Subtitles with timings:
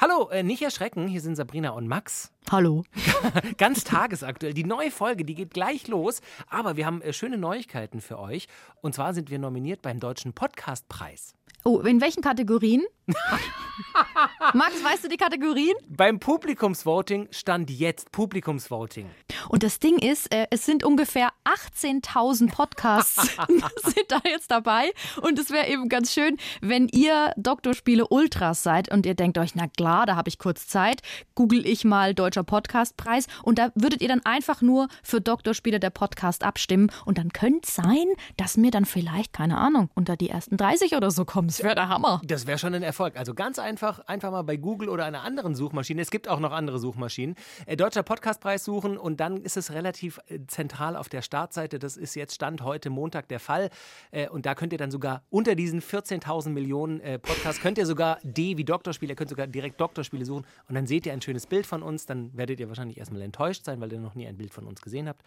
[0.00, 2.30] Hallo, äh, nicht erschrecken, hier sind Sabrina und Max.
[2.52, 2.84] Hallo.
[3.58, 4.54] Ganz tagesaktuell.
[4.54, 6.20] Die neue Folge, die geht gleich los.
[6.48, 8.46] Aber wir haben äh, schöne Neuigkeiten für euch.
[8.80, 11.34] Und zwar sind wir nominiert beim Deutschen Podcastpreis.
[11.64, 12.84] Oh, in welchen Kategorien?
[14.54, 15.74] Max, weißt du die Kategorien?
[15.88, 19.08] Beim Publikumsvoting stand jetzt Publikumsvoting.
[19.48, 24.90] Und das Ding ist, äh, es sind ungefähr 18.000 Podcasts sind da jetzt dabei.
[25.22, 29.54] Und es wäre eben ganz schön, wenn ihr Doktorspiele Ultras seid und ihr denkt euch,
[29.54, 31.02] na klar, da habe ich kurz Zeit,
[31.34, 35.90] google ich mal Deutscher Podcastpreis und da würdet ihr dann einfach nur für Doktorspiele der
[35.90, 40.30] Podcast abstimmen und dann könnte es sein, dass mir dann vielleicht, keine Ahnung, unter die
[40.30, 41.48] ersten 30 oder so kommen.
[41.48, 42.20] Das wäre der Hammer.
[42.24, 42.97] Das wäre schon ein Erfolg.
[42.98, 46.52] Also ganz einfach, einfach mal bei Google oder einer anderen Suchmaschine, es gibt auch noch
[46.52, 51.22] andere Suchmaschinen, äh, Deutscher Podcastpreis suchen und dann ist es relativ äh, zentral auf der
[51.22, 51.78] Startseite.
[51.78, 53.70] Das ist jetzt Stand heute Montag der Fall.
[54.10, 58.18] Äh, und da könnt ihr dann sogar unter diesen 14.000 Millionen Podcasts, könnt ihr sogar
[58.22, 61.46] D wie Doktorspiele, ihr könnt sogar direkt Doktorspiele suchen und dann seht ihr ein schönes
[61.46, 62.06] Bild von uns.
[62.06, 64.80] Dann werdet ihr wahrscheinlich erstmal enttäuscht sein, weil ihr noch nie ein Bild von uns
[64.80, 65.22] gesehen habt.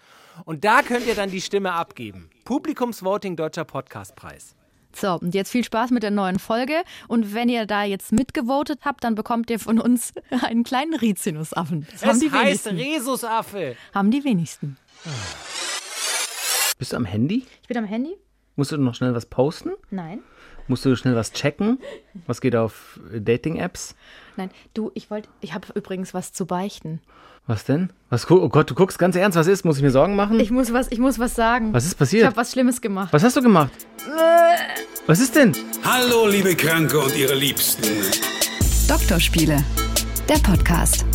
[0.46, 2.30] Und da könnt ihr dann die Stimme abgeben.
[2.46, 4.56] Publikumsvoting Deutscher Podcastpreis.
[4.96, 6.84] So, und jetzt viel Spaß mit der neuen Folge.
[7.08, 11.88] Und wenn ihr da jetzt mitgevotet habt, dann bekommt ihr von uns einen kleinen Rizinusaffen.
[11.92, 12.78] Das haben Es die heißt wenigsten.
[12.78, 13.76] Rhesusaffe.
[13.94, 14.78] Haben die wenigsten.
[16.78, 17.46] Bist du am Handy?
[17.62, 18.16] Ich bin am Handy?
[18.56, 19.72] Musst du noch schnell was posten?
[19.90, 20.20] Nein.
[20.68, 21.80] Musst du schnell was checken?
[22.28, 23.96] Was geht auf Dating-Apps?
[24.38, 27.02] Nein, du, ich wollte, ich habe übrigens was zu beichten.
[27.48, 27.92] Was denn?
[28.10, 29.66] Was, oh Gott, du guckst ganz ernst, was ist?
[29.66, 30.40] Muss ich mir Sorgen machen?
[30.40, 31.74] Ich muss was, ich muss was sagen.
[31.74, 32.26] was ist Ich passiert?
[32.28, 33.12] habe was Schlimmes gemacht.
[33.12, 33.72] Was hast du gemacht?
[35.08, 35.54] Was ist denn?
[35.84, 37.84] Hallo, liebe Kranke und ihre Liebsten.
[38.88, 39.64] Doktorspiele,
[40.30, 41.06] der Podcast.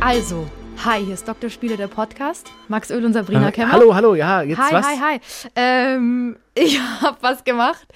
[0.00, 0.48] Also,
[0.84, 1.50] hi, hier ist Dr.
[1.50, 2.50] Spiele, der Podcast.
[2.68, 3.72] Max Öl und Sabrina Äh, Kemmer.
[3.72, 4.86] hallo, hallo, ja, jetzt Hi, was?
[4.86, 5.20] hi, hi.
[5.56, 7.86] Ähm, ich habe was gemacht,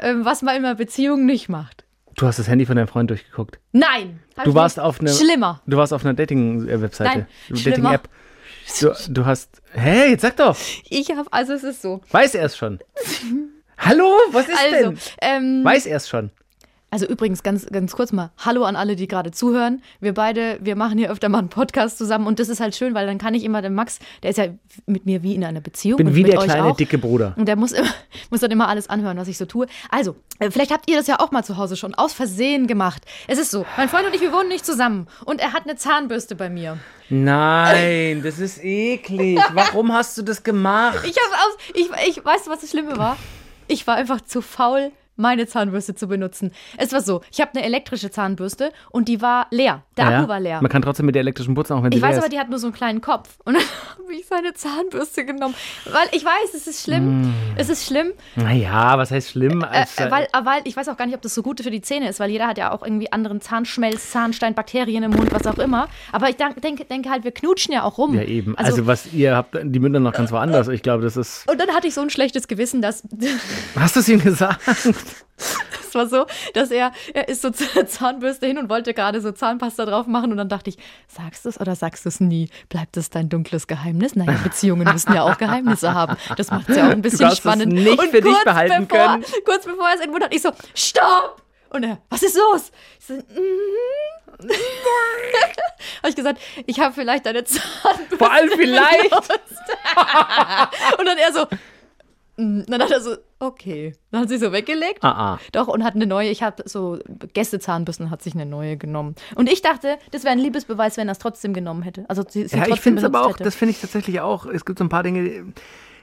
[0.00, 1.84] ähm, was man in einer Beziehung nicht macht.
[2.16, 3.58] Du hast das Handy von deinem Freund durchgeguckt.
[3.72, 4.20] Nein.
[4.44, 4.84] Du warst nicht.
[4.86, 5.60] auf einer Schlimmer.
[5.66, 7.26] Du warst auf einer Dating-Webseite.
[7.50, 8.08] Dating-App.
[8.80, 9.60] Du, du hast.
[9.72, 10.56] Hä, jetzt sag doch.
[10.88, 12.00] Ich habe, also es ist so.
[12.10, 12.78] Weiß er es schon?
[13.78, 14.98] Hallo, was ist Also, denn?
[15.20, 16.30] ähm, Weiß er es schon?
[16.88, 19.82] Also übrigens, ganz, ganz kurz mal, hallo an alle, die gerade zuhören.
[20.00, 22.94] Wir beide, wir machen hier öfter mal einen Podcast zusammen und das ist halt schön,
[22.94, 24.46] weil dann kann ich immer den Max, der ist ja
[24.86, 25.96] mit mir wie in einer Beziehung.
[25.96, 26.76] Bin und wie der kleine, auch.
[26.76, 27.34] dicke Bruder.
[27.36, 27.88] Und der muss, immer,
[28.30, 29.66] muss dann immer alles anhören, was ich so tue.
[29.90, 33.02] Also, äh, vielleicht habt ihr das ja auch mal zu Hause schon aus Versehen gemacht.
[33.26, 35.08] Es ist so, mein Freund und ich, wir wohnen nicht zusammen.
[35.24, 36.78] Und er hat eine Zahnbürste bei mir.
[37.08, 39.40] Nein, das ist eklig.
[39.54, 41.00] Warum hast du das gemacht?
[41.02, 41.56] Ich hab's aus.
[41.74, 43.16] Ich, ich weißt du, was das Schlimme war?
[43.66, 46.52] Ich war einfach zu faul, meine Zahnbürste zu benutzen.
[46.76, 49.82] Es war so, ich habe eine elektrische Zahnbürste und die war leer.
[49.96, 50.60] Der Ja, Akku war leer.
[50.62, 52.32] Man kann trotzdem mit der elektrischen putzen, auch wenn sie Ich weiß leer aber, ist.
[52.32, 53.38] die hat nur so einen kleinen Kopf.
[53.44, 53.62] Und dann
[53.98, 55.54] habe ich seine Zahnbürste genommen.
[55.86, 57.32] Weil ich weiß, es ist schlimm.
[57.56, 58.12] Es ist schlimm.
[58.36, 59.62] Naja, was heißt schlimm?
[59.62, 61.60] Äh, Als, äh, weil, äh, weil ich weiß auch gar nicht, ob das so gut
[61.60, 65.10] für die Zähne ist, weil jeder hat ja auch irgendwie anderen Zahnschmelz, Zahnstein, Bakterien im
[65.12, 65.88] Mund, was auch immer.
[66.12, 68.14] Aber ich denk- denke, denke halt, wir knutschen ja auch rum.
[68.14, 68.56] ja, eben.
[68.58, 70.68] Also, was ihr habt, die Münder noch ganz woanders.
[70.68, 71.48] Ich glaube, das ist.
[71.50, 73.02] und dann hatte ich so ein schlechtes Gewissen, dass
[73.78, 74.60] Hast du es ihm gesagt?
[75.88, 79.32] es war so, dass er, er ist so zur Zahnbürste hin und wollte gerade so
[79.32, 80.78] Zahnpasta drauf machen und dann dachte ich,
[81.08, 82.48] sagst du es oder sagst du es nie?
[82.68, 84.16] Bleibt es dein dunkles Geheimnis?
[84.16, 86.16] Naja, Beziehungen müssen ja auch Geheimnisse haben.
[86.36, 87.72] Das macht es ja auch ein bisschen es spannend.
[87.72, 89.24] nicht und für dich behalten bevor, können.
[89.44, 91.42] Kurz bevor er es entwunden hat, ich so, stopp!
[91.70, 92.70] Und er, was ist los?
[92.98, 93.20] Ich so, mhm.
[96.02, 98.16] habe ich gesagt, ich habe vielleicht deine Zahnbürste.
[98.16, 99.12] Vor allem vielleicht.
[100.98, 101.46] Und dann er so,
[102.36, 103.94] mm, dann hat er so, okay.
[104.10, 105.02] Dann hat sie so weggelegt.
[105.02, 105.40] Ah, ah.
[105.52, 106.98] Doch, und hat eine neue, ich habe so
[107.34, 109.14] Gästezahnbürsten, hat sich eine neue genommen.
[109.34, 112.04] Und ich dachte, das wäre ein Liebesbeweis, wenn er es trotzdem genommen hätte.
[112.08, 113.44] Also sie, sie Ja, ich finde es aber auch, hätte.
[113.44, 115.52] das finde ich tatsächlich auch, es gibt so ein paar Dinge,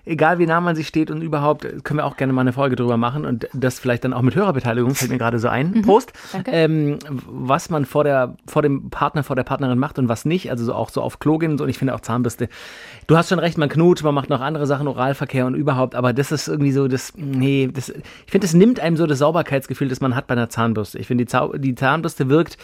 [0.06, 2.76] egal wie nah man sich steht und überhaupt, können wir auch gerne mal eine Folge
[2.76, 5.82] drüber machen und das vielleicht dann auch mit Hörerbeteiligung, fällt mir gerade so ein.
[5.82, 6.12] Prost.
[6.14, 6.30] Mhm.
[6.34, 6.52] danke.
[6.52, 10.52] Ähm, was man vor, der, vor dem Partner, vor der Partnerin macht und was nicht,
[10.52, 12.50] also so auch so auf Klo gehen und so und ich finde auch Zahnbürste.
[13.08, 16.14] Du hast schon recht, man knutscht, man macht noch andere Sachen, Oralverkehr und überhaupt, aber
[16.14, 19.88] das ist irgendwie so, das, nee, das, ich finde, das nimmt einem so das Sauberkeitsgefühl,
[19.88, 21.00] das man hat bei einer Zahnbürste.
[21.00, 22.58] Ich finde, die, Zau die Zahnbürste wirkt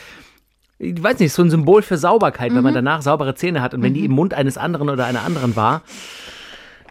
[0.82, 3.84] ich weiß nicht, so ein Symbol für Sauberkeit, wenn man danach saubere Zähne hat und
[3.84, 5.82] wenn die im Mund eines anderen oder einer anderen war.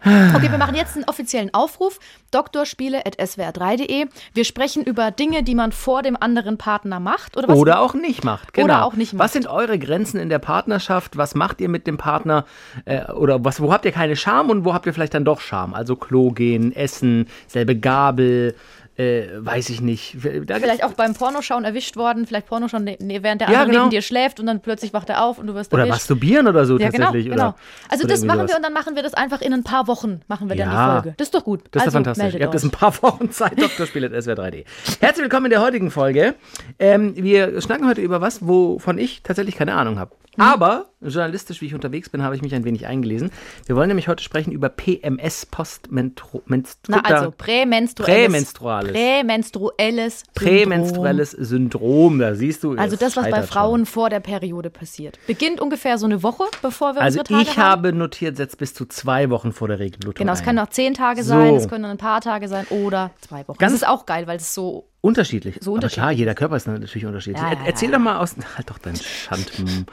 [0.03, 1.99] Okay, wir machen jetzt einen offiziellen Aufruf.
[2.31, 4.05] Doktorspiele.swr3.de.
[4.33, 7.37] Wir sprechen über Dinge, die man vor dem anderen Partner macht.
[7.37, 7.57] Oder was?
[7.57, 8.53] Oder auch nicht macht.
[8.53, 8.65] Genau.
[8.65, 9.25] Oder auch nicht macht.
[9.25, 11.17] Was sind eure Grenzen in der Partnerschaft?
[11.17, 12.45] Was macht ihr mit dem Partner?
[12.85, 15.41] Äh, oder was, wo habt ihr keine Scham und wo habt ihr vielleicht dann doch
[15.41, 15.73] Scham?
[15.73, 18.55] Also Klo gehen, Essen, selbe Gabel,
[18.99, 20.17] äh, weiß ich nicht.
[20.45, 23.69] Da Vielleicht auch beim Pornoschauen erwischt worden, vielleicht Pornoschauen, ne, ne, während der Ja, andere
[23.71, 23.79] genau.
[23.85, 25.95] neben dir schläft und dann plötzlich wacht er auf und du wirst oder erwischt.
[26.01, 27.31] masturbieren oder so Ja, genau, tatsächlich.
[27.31, 27.49] genau.
[27.49, 27.55] Oder,
[27.87, 28.49] Also oder das machen sowas.
[28.51, 30.87] wir und dann machen wir das einfach in ein paar Wochen, machen wir dann Ja.
[30.87, 31.13] die Folge.
[31.17, 31.61] Das ist doch gut.
[31.71, 32.33] Das ist also, fantastisch.
[32.35, 34.65] Ihr habt jetzt ein paar Wochen Zeit, Doktorspiel.swr3D.
[34.99, 36.35] Herzlich willkommen in der heutigen Folge.
[36.77, 40.11] Ähm, wir schnacken heute über was, wovon ich tatsächlich keine Ahnung habe.
[40.39, 40.45] Mhm.
[40.45, 43.31] Aber journalistisch, wie ich unterwegs bin, habe ich mich ein wenig eingelesen.
[43.65, 46.41] Wir wollen nämlich heute sprechen über PMS, Postmenstru...
[46.87, 48.15] Na, also prämenstruelles.
[48.23, 48.91] Prämenstruales.
[48.93, 50.23] Prämenstruelles.
[50.33, 52.19] Prämenstruelles Syndrom.
[52.19, 52.73] Da siehst du.
[52.75, 55.17] Also das, was bei Frauen vor der Periode passiert.
[55.27, 57.03] Beginnt ungefähr so eine Woche, bevor wir Schon.
[57.03, 57.69] Also unsere Tage ich haben.
[57.69, 60.93] habe notiert, setzt bis zu zwei Wochen vor der Regelblutung Genau, es können auch zehn
[60.93, 61.29] Tage So.
[61.29, 63.57] sein, es können ein paar Tage sein oder zwei Wochen.
[63.57, 65.55] Ganz- das ist auch geil, weil es so Unterschiedlich.
[65.61, 66.19] So Aber klar, unterschiedlich.
[66.19, 67.41] jeder Körper ist natürlich unterschiedlich.
[67.41, 67.97] Ja, ja, erzähl ja.
[67.97, 68.35] doch mal aus.
[68.57, 69.49] Halt doch dein Schand.
[69.57, 69.85] hm.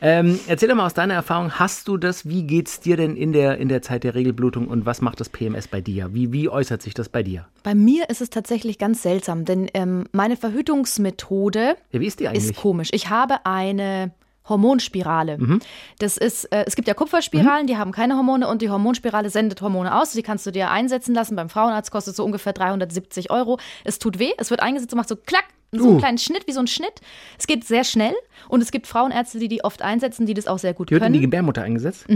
[0.00, 1.52] ähm, erzähl doch mal aus deiner Erfahrung.
[1.52, 2.28] Hast du das?
[2.28, 5.28] Wie geht's dir denn in der, in der Zeit der Regelblutung und was macht das
[5.28, 6.12] PMS bei dir?
[6.12, 7.46] Wie, wie äußert sich das bei dir?
[7.62, 12.88] Bei mir ist es tatsächlich ganz seltsam, denn ähm, meine Verhütungsmethode ist die ist komisch.
[12.92, 14.10] Ich habe eine
[14.48, 15.38] Hormonspirale.
[15.38, 15.60] Mhm.
[15.98, 19.60] Das ist, äh, es gibt ja Kupferspiralen, die haben keine Hormone und die Hormonspirale sendet
[19.62, 20.12] Hormone aus.
[20.12, 21.36] Die kannst du dir einsetzen lassen.
[21.36, 23.58] Beim Frauenarzt kostet so ungefähr 370 Euro.
[23.84, 25.98] Es tut weh, es wird eingesetzt und macht so klack, so einen Uh.
[25.98, 27.00] kleinen Schnitt, wie so ein Schnitt.
[27.38, 28.14] Es geht sehr schnell
[28.48, 31.02] und es gibt Frauenärzte, die die oft einsetzen, die das auch sehr gut Die wird
[31.02, 31.14] in können.
[31.14, 32.06] die Gebärmutter eingesetzt?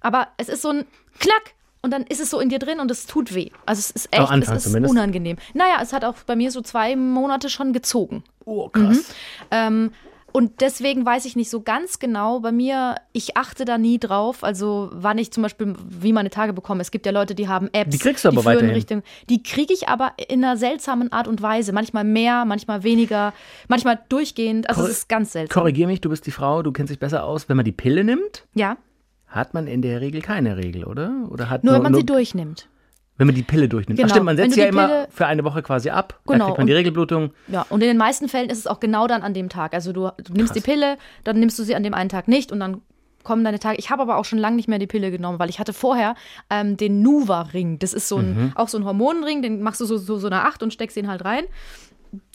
[0.00, 0.84] Aber es ist so ein
[1.20, 1.52] Klack
[1.82, 3.50] und dann ist es so in dir drin und es tut weh.
[3.66, 4.90] Also es ist echt, es ist zumindest.
[4.92, 5.36] unangenehm.
[5.52, 8.24] Naja, es hat auch bei mir so zwei Monate schon gezogen.
[8.44, 9.12] Oh, krass.
[9.50, 9.92] Ähm,
[10.36, 12.40] und deswegen weiß ich nicht so ganz genau.
[12.40, 14.42] Bei mir, ich achte da nie drauf.
[14.42, 16.80] Also, wann ich zum Beispiel, wie meine Tage bekomme.
[16.82, 17.90] Es gibt ja Leute, die haben Apps.
[17.90, 18.70] Die kriegst du aber weiterhin.
[18.74, 21.72] Richtung, Die kriege ich aber in einer seltsamen Art und Weise.
[21.72, 23.32] Manchmal mehr, manchmal weniger,
[23.68, 24.68] manchmal durchgehend.
[24.68, 25.60] Also, Korre- es ist ganz seltsam.
[25.62, 27.48] Korrigier mich, du bist die Frau, du kennst dich besser aus.
[27.48, 28.76] Wenn man die Pille nimmt, Ja,
[29.28, 31.12] hat man in der Regel keine Regel, oder?
[31.30, 32.68] Oder hat nur nur, wenn man nur, sie durchnimmt.
[33.16, 33.98] Wenn man die Pille durchnimmt.
[34.00, 34.14] Ach Genau.
[34.14, 36.20] stimmt, man setzt ja immer Pille- für eine Woche quasi ab.
[36.26, 37.30] Genau, Da kriegt man die und- Regelblutung.
[37.48, 39.72] Ja, und in den meisten Fällen ist es auch genau dann an dem Tag.
[39.74, 42.50] Also du, du nimmst die Pille, dann nimmst du sie an dem einen Tag nicht
[42.50, 42.80] und dann
[43.22, 43.78] kommen deine Tage.
[43.78, 46.14] Ich habe aber auch schon lange nicht mehr die Pille genommen, weil ich hatte vorher
[46.50, 47.78] ähm, den Nuva-Ring.
[47.78, 50.42] Das ist so ein, auch so ein Hormonring, den machst du so, so, so eine
[50.44, 51.44] Acht und steckst ihn halt rein.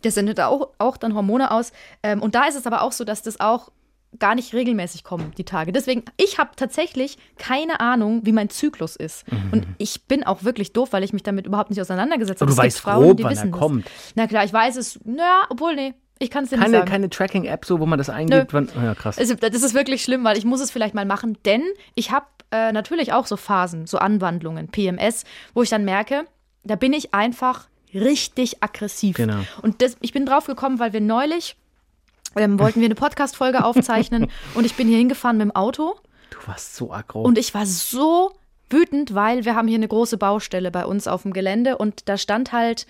[0.03, 1.73] Der sendet auch, auch dann Hormone aus.
[2.03, 3.69] Ähm, und da ist es aber auch so, dass das auch
[4.17, 5.71] gar nicht regelmäßig kommen, die Tage.
[5.71, 9.23] Deswegen, ich habe tatsächlich keine Ahnung, wie mein Zyklus ist.
[9.51, 12.49] Und ich bin auch wirklich doof, weil ich mich damit überhaupt nicht auseinandergesetzt habe.
[12.49, 13.59] Du Es weißt grob, wann er wissen das.
[13.59, 13.85] kommt.
[14.15, 14.99] Na klar, ich weiß es.
[15.05, 16.89] Naja, obwohl, nee, ich kann es dir nicht sagen.
[16.89, 18.51] keine Tracking-App, so, wo man das eingibt.
[18.53, 19.17] Wann, oh ja, krass.
[19.19, 21.63] Also, das ist wirklich schlimm, weil ich muss es vielleicht mal machen, denn
[21.95, 25.23] ich habe äh, natürlich auch so Phasen, so Anwandlungen, PMS,
[25.53, 26.25] wo ich dann merke,
[26.63, 29.17] da bin ich einfach richtig aggressiv.
[29.17, 29.39] Genau.
[29.61, 31.55] Und das, ich bin drauf gekommen, weil wir neulich
[32.35, 35.95] ähm, wollten wir eine Podcast-Folge aufzeichnen und ich bin hier hingefahren mit dem Auto
[36.29, 37.21] Du warst so aggro.
[37.21, 38.31] und ich war so
[38.69, 42.17] wütend, weil wir haben hier eine große Baustelle bei uns auf dem Gelände und da
[42.17, 42.85] stand halt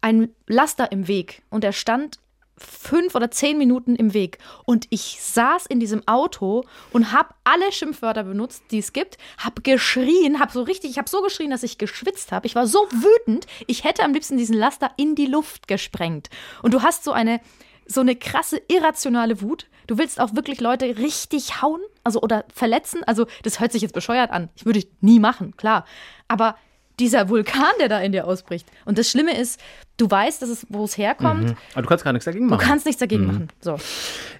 [0.00, 2.18] ein Laster im Weg und der stand
[2.58, 4.38] fünf oder zehn Minuten im Weg.
[4.64, 9.62] Und ich saß in diesem Auto und habe alle Schimpfwörter benutzt, die es gibt, habe
[9.62, 12.46] geschrien, habe so richtig, ich habe so geschrien, dass ich geschwitzt habe.
[12.46, 16.30] Ich war so wütend, ich hätte am liebsten diesen Laster in die Luft gesprengt.
[16.62, 17.40] Und du hast so eine
[17.86, 19.66] so eine krasse irrationale Wut.
[19.86, 23.04] Du willst auch wirklich Leute richtig hauen, also oder verletzen.
[23.04, 24.48] Also das hört sich jetzt bescheuert an.
[24.56, 25.84] Ich würde nie machen, klar.
[26.28, 26.56] Aber
[26.98, 28.66] dieser Vulkan, der da in dir ausbricht.
[28.84, 29.60] Und das Schlimme ist,
[29.96, 31.54] du weißt, dass es, wo es herkommt.
[31.72, 32.66] Aber du kannst gar nichts dagegen Du machen.
[32.66, 33.48] kannst nichts dagegen machen.
[33.60, 33.76] So.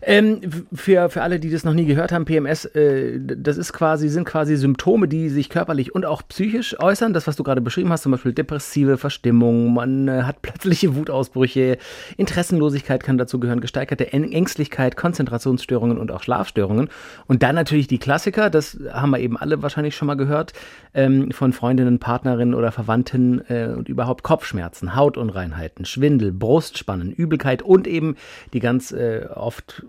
[0.02, 0.40] Ähm,
[0.74, 4.24] für, für alle, die das noch nie gehört haben, PMS, äh, das ist quasi, sind
[4.26, 7.12] quasi Symptome, die sich körperlich und auch psychisch äußern.
[7.14, 11.78] Das, was du gerade beschrieben hast, zum Beispiel depressive Verstimmung, man äh, hat plötzliche Wutausbrüche,
[12.16, 16.88] Interessenlosigkeit kann dazu gehören, gesteigerte Än- Ängstlichkeit, Konzentrationsstörungen und auch Schlafstörungen.
[17.26, 20.52] Und dann natürlich die Klassiker, das haben wir eben alle wahrscheinlich schon mal gehört,
[20.94, 24.94] ähm, von Freundinnen, Partnerinnen oder Verwandten äh, und überhaupt Kopfschmerzen,
[25.46, 28.16] Hautunreinheiten, Schwindel, Brustspannen, Übelkeit und eben
[28.52, 29.84] die ganz äh, oft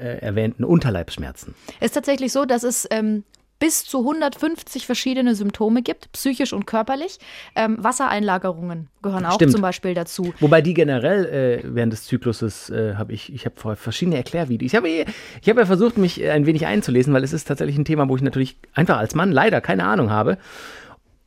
[0.00, 1.54] äh, erwähnten Unterleibsschmerzen.
[1.80, 3.24] Es ist tatsächlich so, dass es ähm,
[3.58, 7.18] bis zu 150 verschiedene Symptome gibt, psychisch und körperlich.
[7.56, 9.52] Ähm, Wassereinlagerungen gehören auch Stimmt.
[9.52, 10.32] zum Beispiel dazu.
[10.38, 14.72] Wobei die generell äh, während des Zykluses äh, habe ich, ich habe vorher verschiedene Erklärvideos.
[14.72, 17.84] Ich habe ich habe ja versucht, mich ein wenig einzulesen, weil es ist tatsächlich ein
[17.84, 20.38] Thema, wo ich natürlich einfach als Mann leider keine Ahnung habe.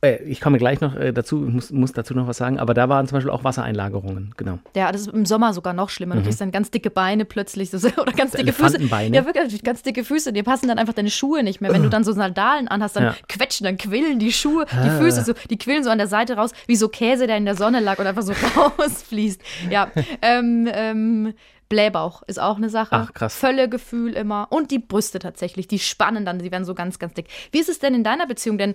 [0.04, 2.88] Äh, ich komme gleich noch äh, dazu, muss, muss dazu noch was sagen, aber da
[2.88, 4.58] waren zum Beispiel auch Wassereinlagerungen, genau.
[4.74, 6.16] Ja, das ist im Sommer sogar noch schlimmer.
[6.16, 8.78] Du kriegst dann ganz dicke Beine plötzlich so, oder ganz dicke Füße.
[8.82, 10.32] Ja, wirklich, ganz dicke Füße.
[10.32, 11.72] Dir passen dann einfach deine Schuhe nicht mehr.
[11.72, 13.14] Wenn du dann so Sandalen anhast, dann Ja.
[13.28, 16.50] quetschen, dann quillen die Schuhe, die Füße so, die quillen so an der Seite raus,
[16.66, 19.40] wie so Käse, der in der Sonne lag und einfach so rausfließt.
[19.70, 19.90] Ja,
[20.20, 21.34] ähm, ähm,
[21.68, 22.90] Blähbauch ist auch eine Sache.
[22.92, 23.34] Ach, krass.
[23.34, 24.46] Völlegefühl immer.
[24.50, 27.28] Und die Brüste tatsächlich, die spannen dann, die werden so ganz, ganz dick.
[27.50, 28.58] Wie ist es denn in deiner Beziehung?
[28.58, 28.74] Denn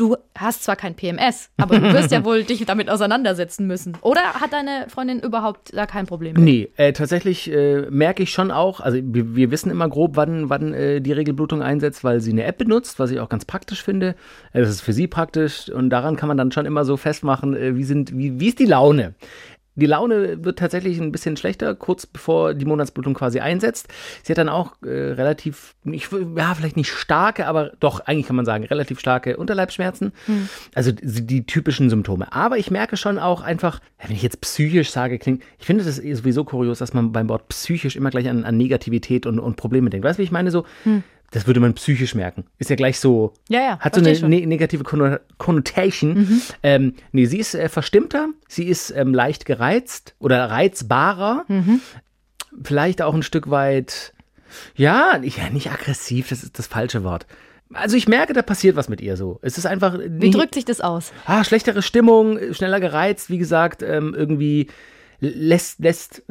[0.00, 3.96] du hast zwar kein PMS, aber du wirst ja wohl dich damit auseinandersetzen müssen.
[4.00, 6.42] Oder hat deine Freundin überhaupt da kein Problem mit?
[6.42, 10.48] Nee, äh, tatsächlich äh, merke ich schon auch, also wir, wir wissen immer grob, wann,
[10.48, 13.82] wann äh, die Regelblutung einsetzt, weil sie eine App benutzt, was ich auch ganz praktisch
[13.82, 14.14] finde.
[14.52, 17.54] Äh, das ist für sie praktisch und daran kann man dann schon immer so festmachen,
[17.54, 19.14] äh, wie, sind, wie, wie ist die Laune.
[19.76, 23.88] Die Laune wird tatsächlich ein bisschen schlechter, kurz bevor die Monatsblutung quasi einsetzt.
[24.22, 28.36] Sie hat dann auch äh, relativ, ich, ja, vielleicht nicht starke, aber doch, eigentlich kann
[28.36, 30.12] man sagen, relativ starke Unterleibsschmerzen.
[30.26, 30.48] Hm.
[30.74, 32.32] Also die, die, typischen Symptome.
[32.32, 35.96] Aber ich merke schon auch einfach, wenn ich jetzt psychisch sage, klingt, ich finde das
[35.96, 39.90] sowieso kurios, dass man beim Wort psychisch immer gleich an, an Negativität und, und Probleme
[39.90, 40.04] denkt.
[40.04, 40.50] Weißt du, wie ich meine?
[40.50, 42.44] So, hm das würde man psychisch merken.
[42.58, 43.34] Ist ja gleich so.
[43.48, 43.78] Ja, ja.
[43.78, 46.14] Hat so eine ne negative Connotation.
[46.14, 46.42] Mhm.
[46.62, 51.44] Ähm, nee, sie ist äh, verstimmter, sie ist ähm, leicht gereizt oder reizbarer.
[51.48, 51.80] Mhm.
[52.64, 54.12] Vielleicht auch ein Stück weit,
[54.74, 57.26] ja, nicht, ja, nicht aggressiv, das ist das falsche Wort.
[57.72, 59.38] Also ich merke, da passiert was mit ihr so.
[59.42, 59.96] Es ist einfach.
[60.04, 61.12] Wie drückt sich das aus?
[61.26, 64.66] Ah, schlechtere Stimmung, schneller gereizt, wie gesagt, ähm, irgendwie
[65.20, 66.24] lässt, lässt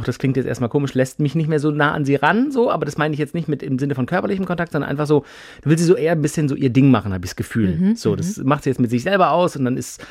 [0.00, 2.50] auch das klingt jetzt erstmal komisch, lässt mich nicht mehr so nah an sie ran,
[2.50, 5.06] so, aber das meine ich jetzt nicht mit im Sinne von körperlichem Kontakt, sondern einfach
[5.06, 5.24] so,
[5.62, 7.76] da will sie so eher ein bisschen so ihr Ding machen, habe ich das Gefühl.
[7.76, 8.46] Mhm, so, das mhm.
[8.46, 10.02] macht sie jetzt mit sich selber aus und dann ist,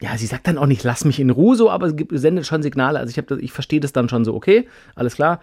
[0.00, 2.62] ja, sie sagt dann auch nicht, lass mich in Ruhe so, aber sie sendet schon
[2.62, 2.98] Signale.
[2.98, 5.40] Also ich, ich verstehe das dann schon so, okay, alles klar.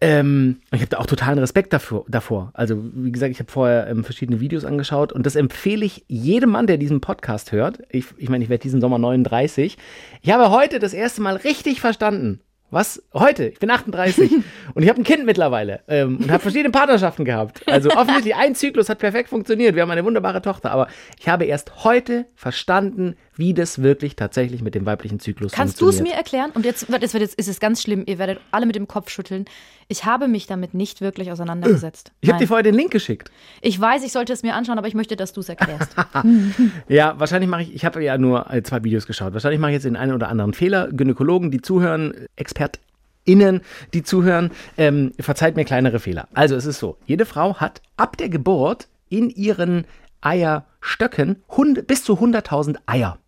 [0.00, 2.50] Ähm, ich habe da auch totalen Respekt dafür, davor.
[2.54, 6.50] Also, wie gesagt, ich habe vorher ähm, verschiedene Videos angeschaut und das empfehle ich jedem
[6.50, 7.82] Mann, der diesen Podcast hört.
[7.88, 9.78] Ich, ich meine, ich werde diesen Sommer 39.
[10.20, 12.40] Ich habe heute das erste Mal richtig verstanden,
[12.72, 13.02] was?
[13.12, 13.48] Heute?
[13.48, 14.32] Ich bin 38
[14.74, 17.62] und ich habe ein Kind mittlerweile ähm, und habe verschiedene Partnerschaften gehabt.
[17.68, 19.74] Also offensichtlich ein Zyklus hat perfekt funktioniert.
[19.74, 20.88] Wir haben eine wunderbare Tochter, aber
[21.20, 26.14] ich habe erst heute verstanden, wie das wirklich tatsächlich mit dem weiblichen Zyklus Kannst funktioniert.
[26.14, 26.50] Kannst du es mir erklären?
[26.54, 28.04] Und jetzt, jetzt, jetzt ist es ganz schlimm.
[28.06, 29.46] Ihr werdet alle mit dem Kopf schütteln.
[29.88, 32.12] Ich habe mich damit nicht wirklich auseinandergesetzt.
[32.20, 33.30] Ich habe dir vorher den Link geschickt.
[33.60, 35.94] Ich weiß, ich sollte es mir anschauen, aber ich möchte, dass du es erklärst.
[36.88, 39.32] ja, wahrscheinlich mache ich, ich habe ja nur zwei Videos geschaut.
[39.32, 40.88] Wahrscheinlich mache ich jetzt den einen oder anderen Fehler.
[40.92, 43.62] Gynäkologen, die zuhören, ExpertInnen,
[43.94, 46.28] die zuhören, ähm, verzeiht mir kleinere Fehler.
[46.34, 49.84] Also es ist so, jede Frau hat ab der Geburt in ihren
[50.22, 51.42] Eierstöcken
[51.86, 53.18] bis zu 100.000 Eier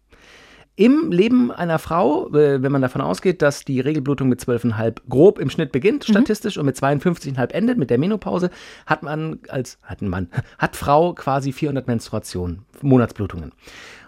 [0.77, 5.39] im Leben einer Frau, äh, wenn man davon ausgeht, dass die Regelblutung mit 12,5 grob
[5.39, 6.13] im Schnitt beginnt, mhm.
[6.13, 8.51] statistisch, und mit 52,5 endet, mit der Menopause,
[8.87, 13.53] hat man als, hat ein Mann, hat Frau quasi 400 Menstruationen, Monatsblutungen.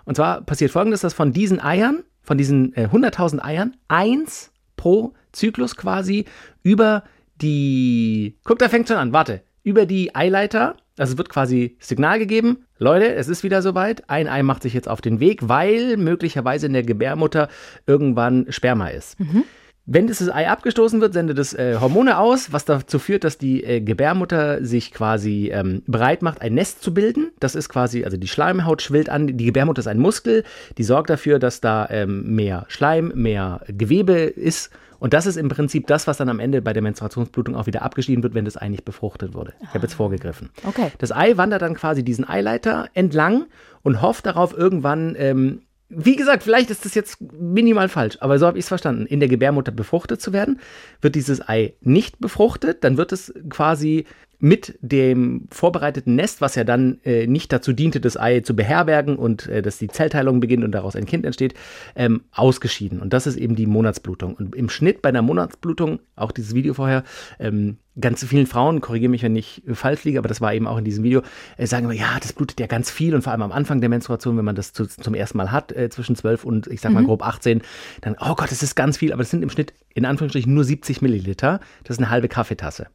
[0.04, 5.14] Und zwar passiert folgendes, dass von diesen Eiern, von diesen äh, 100.000 Eiern, eins pro
[5.32, 6.24] Zyklus quasi
[6.62, 7.04] über
[7.40, 12.18] die, guck, da fängt schon an, warte, über die Eileiter also es wird quasi Signal
[12.18, 15.96] gegeben, Leute, es ist wieder soweit, ein Ei macht sich jetzt auf den Weg, weil
[15.96, 17.48] möglicherweise in der Gebärmutter
[17.86, 19.18] irgendwann Sperma ist.
[19.20, 19.44] Mhm.
[19.88, 23.62] Wenn dieses Ei abgestoßen wird, sendet es äh, Hormone aus, was dazu führt, dass die
[23.62, 27.30] äh, Gebärmutter sich quasi ähm, bereit macht, ein Nest zu bilden.
[27.38, 29.28] Das ist quasi, also die Schleimhaut schwillt an.
[29.38, 30.42] Die Gebärmutter ist ein Muskel,
[30.76, 35.48] die sorgt dafür, dass da ähm, mehr Schleim, mehr Gewebe ist und das ist im
[35.48, 38.60] Prinzip das, was dann am Ende bei der Menstruationsblutung auch wieder abgeschieden wird, wenn das
[38.60, 39.54] Ei nicht befruchtet wurde.
[39.60, 39.96] Ich habe jetzt ah.
[39.96, 40.50] vorgegriffen.
[40.64, 40.90] Okay.
[40.98, 43.46] Das Ei wandert dann quasi diesen Eileiter entlang
[43.82, 48.46] und hofft darauf, irgendwann ähm, wie gesagt, vielleicht ist das jetzt minimal falsch, aber so
[48.46, 49.06] habe ich es verstanden.
[49.06, 50.58] In der Gebärmutter befruchtet zu werden,
[51.00, 54.04] wird dieses Ei nicht befruchtet, dann wird es quasi
[54.38, 59.16] mit dem vorbereiteten Nest, was ja dann äh, nicht dazu diente, das Ei zu beherbergen
[59.16, 61.54] und äh, dass die Zellteilung beginnt und daraus ein Kind entsteht,
[61.94, 63.00] ähm, ausgeschieden.
[63.00, 64.34] Und das ist eben die Monatsblutung.
[64.34, 67.04] Und im Schnitt bei einer Monatsblutung, auch dieses Video vorher,
[67.38, 70.78] ähm, ganz vielen Frauen, korrigiere mich, wenn ich falsch liege, aber das war eben auch
[70.78, 71.22] in diesem Video,
[71.56, 73.88] äh, sagen immer, ja, das blutet ja ganz viel und vor allem am Anfang der
[73.88, 76.92] Menstruation, wenn man das zu, zum ersten Mal hat, äh, zwischen 12 und ich sag
[76.92, 77.06] mal mhm.
[77.06, 77.62] grob 18,
[78.02, 80.62] dann, oh Gott, das ist ganz viel, aber das sind im Schnitt in Anführungsstrichen nur
[80.62, 81.58] 70 Milliliter.
[81.84, 82.88] Das ist eine halbe Kaffeetasse.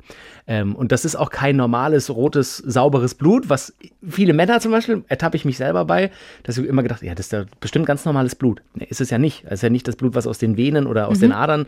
[0.46, 3.74] Ähm, und das ist auch kein normales, rotes, sauberes Blut, was
[4.08, 6.12] viele Männer zum Beispiel, ertappe ich mich selber bei,
[6.44, 8.62] dass ich immer gedacht, ja, das ist ja bestimmt ganz normales Blut.
[8.76, 9.46] Nee, ist es ja nicht.
[9.46, 11.22] Es ist ja nicht das Blut, was aus den Venen oder aus mhm.
[11.22, 11.66] den Adern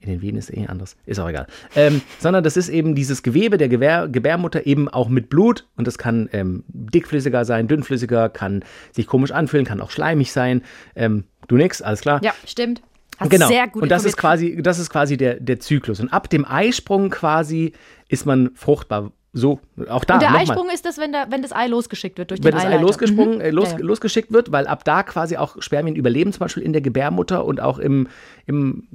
[0.00, 1.46] in den Venen ist eh anders, ist auch egal.
[1.76, 5.86] Ähm, sondern das ist eben dieses Gewebe der Gebär Gebärmutter eben auch mit Blut und
[5.86, 10.62] das kann ähm, dickflüssiger sein, dünnflüssiger, kann sich komisch anfühlen, kann auch schleimig sein.
[10.96, 12.20] Ähm, du nix, alles klar.
[12.22, 12.82] Ja, stimmt.
[13.18, 13.48] Hast genau.
[13.48, 16.00] Sehr gut und das ist quasi, das ist quasi der, der Zyklus.
[16.00, 17.72] Und ab dem Eisprung quasi
[18.08, 19.12] ist man fruchtbar.
[19.32, 20.14] So, auch da.
[20.14, 20.74] Und der Eisprung mal.
[20.74, 22.82] ist das, wenn, der, wenn das Ei losgeschickt wird durch wenn den Wenn das Ei
[22.82, 23.40] losgesprungen, mhm.
[23.40, 23.84] äh, los, ja, ja.
[23.84, 27.60] losgeschickt wird, weil ab da quasi auch Spermien überleben, zum Beispiel in der Gebärmutter und
[27.60, 28.08] auch im,
[28.46, 28.88] im,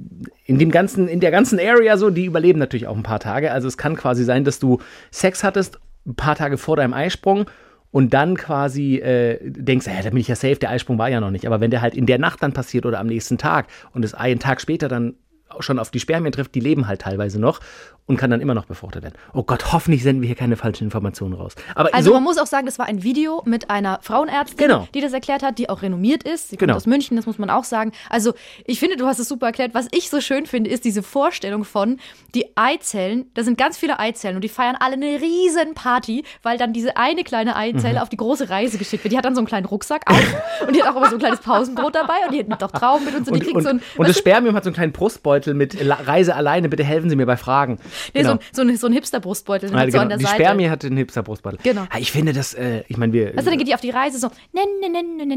[0.44, 3.50] in dem ganzen, in der ganzen Area so, die überleben natürlich auch ein paar Tage.
[3.50, 4.78] Also es kann quasi sein, dass du
[5.10, 7.46] Sex hattest, ein paar Tage vor deinem Eisprung
[7.90, 11.18] und dann quasi äh, denkst, ja, da bin ich ja safe, der Eisprung war ja
[11.18, 11.46] noch nicht.
[11.46, 14.14] Aber wenn der halt in der Nacht dann passiert oder am nächsten Tag und das
[14.14, 15.14] Ei einen Tag später dann
[15.60, 17.60] schon auf die Spermien trifft, die leben halt teilweise noch
[18.06, 19.14] und kann dann immer noch befruchtet werden.
[19.34, 21.54] Oh Gott, hoffentlich senden wir hier keine falschen Informationen raus.
[21.74, 24.86] Aber Also so, man muss auch sagen, das war ein Video mit einer Frauenärztin, Genau.
[24.94, 26.48] die das erklärt hat, die auch renommiert ist.
[26.50, 26.76] Sie kommt Genau.
[26.76, 27.92] aus München, das muss man auch sagen.
[28.08, 28.34] Also
[28.64, 29.74] ich finde, du hast es super erklärt.
[29.74, 31.98] Was ich so schön finde, ist diese Vorstellung von
[32.34, 33.26] die Eizellen.
[33.34, 36.96] Da sind ganz viele Eizellen und die feiern alle eine riesen Party, weil dann diese
[36.96, 38.02] eine kleine Eizelle Mhm.
[38.02, 39.12] auf die große Reise geschickt wird.
[39.12, 40.16] Die hat dann so einen kleinen Rucksack auf
[40.68, 43.04] und die hat auch immer so ein kleines Pausenbrot dabei und die hat auch Trauben
[43.04, 43.32] mit und so.
[43.34, 46.34] Die und, und, so ein, und das Spermium hat so einen kleinen Brustbeutel mit Reise
[46.36, 47.78] alleine, bitte helfen Sie mir bei Fragen.
[48.14, 48.38] Nee, Genau.
[48.52, 50.04] so, ein- so, ein, so Hipster-Brustbeutel Ja, so genau.
[50.06, 50.36] der Die Seite.
[50.36, 51.58] Spermie hat den Hipster-Brustbeutel.
[51.62, 51.82] Genau.
[51.82, 53.32] Ja, ich finde das, äh, ich meine, wir.
[53.32, 54.28] Du, dann geht die auf die Reise so.
[54.52, 55.36] Ne, ne, ne, ne, ne,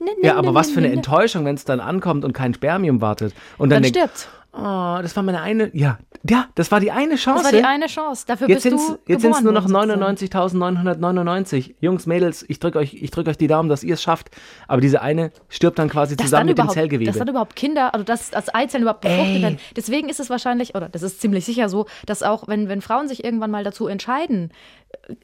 [0.00, 0.96] ne, ja, ne, aber ne, was für eine ne, ne.
[0.98, 3.32] Enttäuschung, wenn es dann ankommt und kein Spermium wartet.
[3.58, 4.28] Und dann, Dann denkt, stirbt.
[4.52, 7.44] Oh, das war meine eine, ja, ja, das war die eine Chance.
[7.44, 8.24] Das war die eine Chance.
[8.26, 10.98] Dafür Jetzt bist sind du es jetzt sind's geboren nur noch worden, sozusagen.
[10.98, 11.74] 99.999.
[11.80, 14.30] Jungs, Mädels, ich drücke euch, ich drück euch die Daumen, dass ihr es schafft.
[14.66, 17.10] Aber diese eine stirbt dann quasi Dass zusammen dann, mit dem Zellgewebe.
[17.10, 19.58] dass dann überhaupt Kinder, also dass, dass Eizellen überhaupt befruchtet werden.
[19.76, 23.08] Deswegen ist es wahrscheinlich, oder das ist ziemlich sicher so, dass auch, wenn, wenn Frauen
[23.08, 24.52] sich irgendwann mal dazu entscheiden,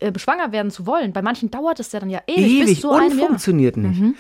[0.01, 2.81] äh, schwanger werden zu wollen, bei manchen dauert es ja dann ja ewig, bis Ewig
[2.81, 3.31] zu und einem Jahr.
[3.31, 4.15] Mhm.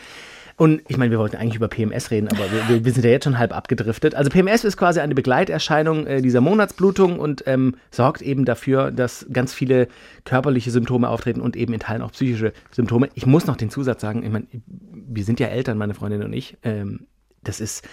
[0.56, 3.24] Und ich meine, wir wollten eigentlich über PMS reden, aber wir, wir, sind ja jetzt
[3.24, 4.14] schon halb abgedriftet.
[4.14, 9.26] Also PMS ist quasi eine Begleiterscheinung äh, dieser Monatsblutung und ähm, sorgt eben dafür, dass
[9.32, 9.88] ganz viele
[10.24, 13.08] körperliche Symptome auftreten und eben in Teilen auch psychische Symptome.
[13.14, 16.32] Ich muss noch den Zusatz sagen, ich meine, wir sind ja Eltern, meine Freundin und
[16.32, 16.56] ich.
[16.62, 17.06] Ähm,
[17.42, 17.86] das ist,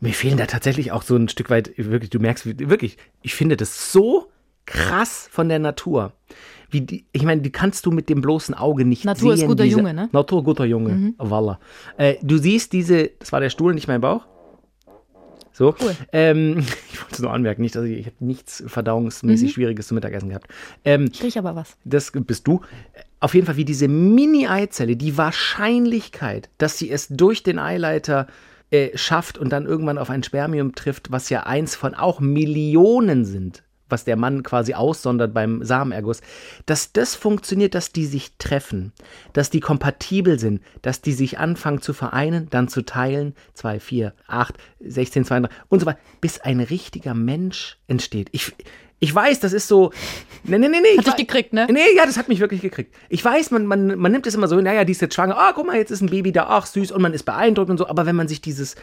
[0.00, 3.56] mir fehlen da tatsächlich auch so ein Stück weit, wirklich, du merkst, wirklich, ich finde
[3.56, 4.30] das so
[4.66, 6.12] krass von der Natur.
[6.70, 9.44] Wie die, ich meine, die kannst du mit dem bloßen Auge nicht Natur sehen.
[9.44, 10.08] ist guter diese, Junge, ne?
[10.12, 11.14] Natur, guter Junge.
[11.18, 11.58] Walla.
[11.96, 14.26] Äh, du siehst diese, das war der Stuhl, nicht mein Bauch.
[15.52, 15.74] So.
[15.80, 15.94] Cool.
[16.12, 16.58] Ähm,
[16.92, 19.52] ich wollte es nur anmerken, nicht, dass ich, ich habe nichts verdauungsmäßig Mhm.
[19.52, 20.46] Schwieriges zum Mittagessen gehabt.
[20.84, 21.76] Ähm, Ich aber was.
[21.84, 22.60] das bist du.
[23.18, 28.26] Auf jeden Fall wie diese Mini-Eizelle, die Wahrscheinlichkeit, dass sie es durch den Eileiter
[28.70, 33.24] äh, schafft und dann irgendwann auf ein Spermium trifft, was ja eins von auch Millionen
[33.24, 36.20] sind, was der Mann quasi aussondert beim Samenerguss,
[36.66, 38.92] dass das funktioniert, dass die sich treffen,
[39.32, 44.14] dass die kompatibel sind, dass die sich anfangen zu vereinen, dann zu teilen, 2, 4,
[44.26, 48.28] 8, 16, 32 und so weiter, bis ein richtiger Mensch entsteht.
[48.32, 48.52] Ich,
[49.00, 49.92] ich weiß, das ist so.
[50.44, 50.98] Nee, nee, nee, nee.
[50.98, 51.66] Hat ich dich gekriegt, ne?
[51.70, 52.94] Nee, ja, das hat mich wirklich gekriegt.
[53.08, 55.52] Ich weiß, man, man, man nimmt es immer so, naja, die ist jetzt schwanger, ah,
[55.54, 57.88] guck mal, jetzt ist ein Baby da, ach, süß, und man ist beeindruckt und so,
[57.88, 58.76] aber wenn man sich dieses,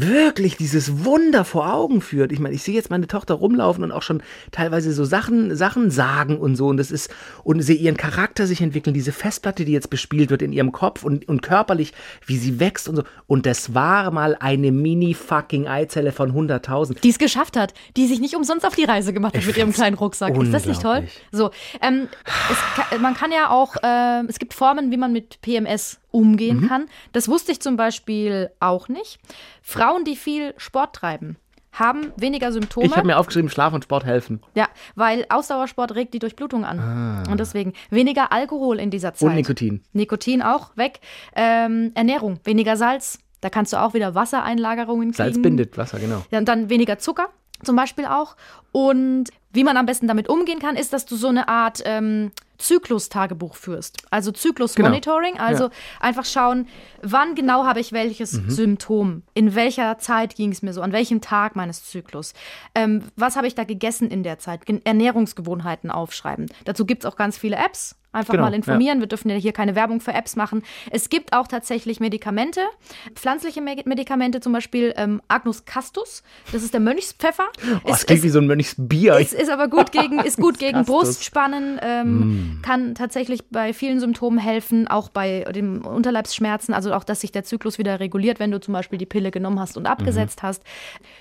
[0.00, 3.92] wirklich dieses Wunder vor Augen führt, ich meine, ich sehe jetzt meine Tochter rumlaufen und
[3.92, 7.10] auch schon teilweise so Sachen, Sachen sagen und so, und das ist,
[7.44, 11.04] und sehe ihren Charakter sich entwickeln, diese Festplatte, die jetzt bespielt wird in ihrem Kopf
[11.04, 11.92] und, und körperlich,
[12.26, 17.00] wie sie wächst und so, und das war mal eine Mini-fucking-Eizelle von 100.000.
[17.00, 19.56] Die es geschafft hat, die sich nicht umsonst auf die Reise gemacht hat Ich mit
[19.56, 20.36] ihrem kleinen Rucksack.
[20.36, 21.06] Ist das nicht toll?
[21.32, 21.50] So,
[21.82, 22.08] ähm,
[22.50, 26.60] es ka- man kann ja auch, ähm, es gibt Formen, wie man mit PMS umgehen
[26.60, 26.68] Mhm.
[26.68, 26.86] kann.
[27.12, 29.18] Das wusste ich zum Beispiel auch nicht.
[29.62, 31.36] Frauen, die viel Sport treiben,
[31.72, 32.86] haben weniger Symptome.
[32.86, 34.40] Ich habe mir aufgeschrieben, Schlaf und Sport helfen.
[34.54, 34.66] ja,
[34.96, 37.24] weil Ausdauersport regt die Durchblutung an.
[37.30, 39.26] Und deswegen weniger Alkohol in dieser Zeit.
[39.28, 39.30] Ah.
[39.30, 39.82] Und Nikotin.
[39.92, 41.00] Nikotin auch weg.
[41.36, 43.18] Ähm, Ernährung, weniger Salz.
[43.40, 45.16] Da kannst du auch wieder Wassereinlagerungen kriegen.
[45.16, 46.24] Salz bindet Wasser, genau.
[46.32, 47.28] Und dann weniger Zucker
[47.62, 48.36] zum Beispiel auch.
[48.72, 52.30] Und wie man am besten damit umgehen kann, ist, dass du so eine Art ähm,
[52.58, 53.96] Zyklus-Tagebuch führst.
[54.10, 55.38] Also Zyklus-Monitoring.
[55.38, 55.70] Also Ja.
[56.00, 56.66] einfach schauen,
[57.02, 61.20] wann genau habe ich welches Symptom, in welcher Zeit ging es mir so, an welchem
[61.20, 62.34] Tag meines Zyklus.
[62.74, 64.62] Ähm, was habe ich da gegessen in der Zeit?
[64.84, 66.46] Ernährungsgewohnheiten aufschreiben.
[66.64, 67.96] Dazu gibt es auch ganz viele Apps.
[68.10, 69.00] Einfach Genau, mal informieren.
[69.00, 70.62] Wir dürfen ja hier keine Werbung für Apps machen.
[70.90, 72.60] Es gibt auch tatsächlich Medikamente,
[73.14, 76.22] pflanzliche Me- Medikamente, zum Beispiel ähm, Agnus castus.
[76.52, 77.44] Das ist der Mönchspfeffer.
[77.84, 79.18] Oh, das klingt wie so ein Mönchsbier.
[79.18, 80.94] Ist, ist aber gut gegen, ist gut gegen Castus.
[80.96, 87.20] Brustspannen, ähm, kann tatsächlich bei vielen Symptomen helfen, auch bei den Unterleibsschmerzen, also auch, dass
[87.20, 90.42] sich der Zyklus wieder reguliert, wenn du zum Beispiel die Pille genommen hast und abgesetzt
[90.42, 90.62] hast.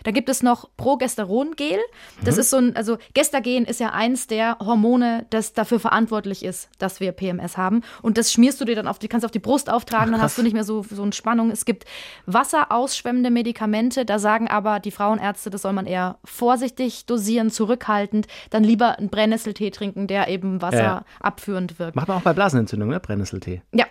[0.04, 1.80] Da gibt es noch Progesterongel.
[2.24, 6.70] Das ist so ein, also Gestagen ist ja eins der Hormone, das dafür verantwortlich ist,
[6.78, 7.82] dass wir PMS haben.
[8.02, 10.22] Und das schmierst du dir dann auf, die kannst du auf die Brust auftragen, dann
[10.22, 11.52] hast du nicht mehr so, so eine Spannung.
[11.52, 11.86] Es gibt
[12.26, 18.64] wasserausschwemmende Medikamente, da sagen aber die Frauenärzte, das soll man eher vorsichtig dosieren, zurückhaltend, dann
[18.64, 21.06] lieber einen Brennnesseltee trinken, der eben Wasser Ja.
[21.20, 21.96] abführend wirkt.
[21.96, 23.00] Macht man auch bei Blasenentzündung, ne?
[23.00, 23.62] Brennnesseltee.
[23.74, 23.86] Ja.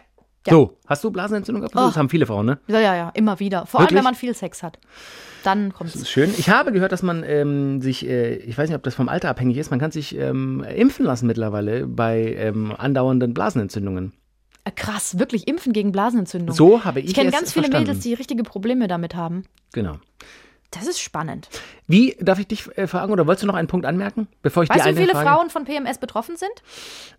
[0.46, 0.52] Ja.
[0.52, 1.76] So, hast du Blasenentzündung gehabt?
[1.76, 1.87] Oh.
[1.88, 2.59] Das haben viele Frauen, ne?
[2.68, 3.66] Ja, ja, ja, immer wieder.
[3.66, 3.98] Vor allem, Wirklich?
[3.98, 4.78] wenn man viel Sex hat.
[5.44, 6.11] Dann kommt Das ist es.
[6.11, 6.32] schön.
[6.38, 9.28] Ich habe gehört, dass man ähm, sich, äh, ich weiß nicht, ob das vom Alter
[9.28, 14.12] abhängig ist, man kann sich ähm, impfen lassen mittlerweile bei ähm, andauernden Blasenentzündungen.
[14.64, 16.54] Äh, Krass, wirklich impfen gegen Blasenentzündung.
[16.54, 17.88] So habe ich ich kenne ganz viele verstanden.
[17.88, 19.44] Mädels, die richtige Probleme damit haben.
[19.72, 19.98] Genau.
[20.78, 21.48] Das ist spannend.
[21.86, 24.68] Wie, darf ich dich äh, fragen, oder wolltest du noch einen Punkt anmerken, bevor ich
[24.68, 25.28] Weißt die du, eine wie viele Frage...
[25.28, 26.52] Frauen von PMS betroffen sind?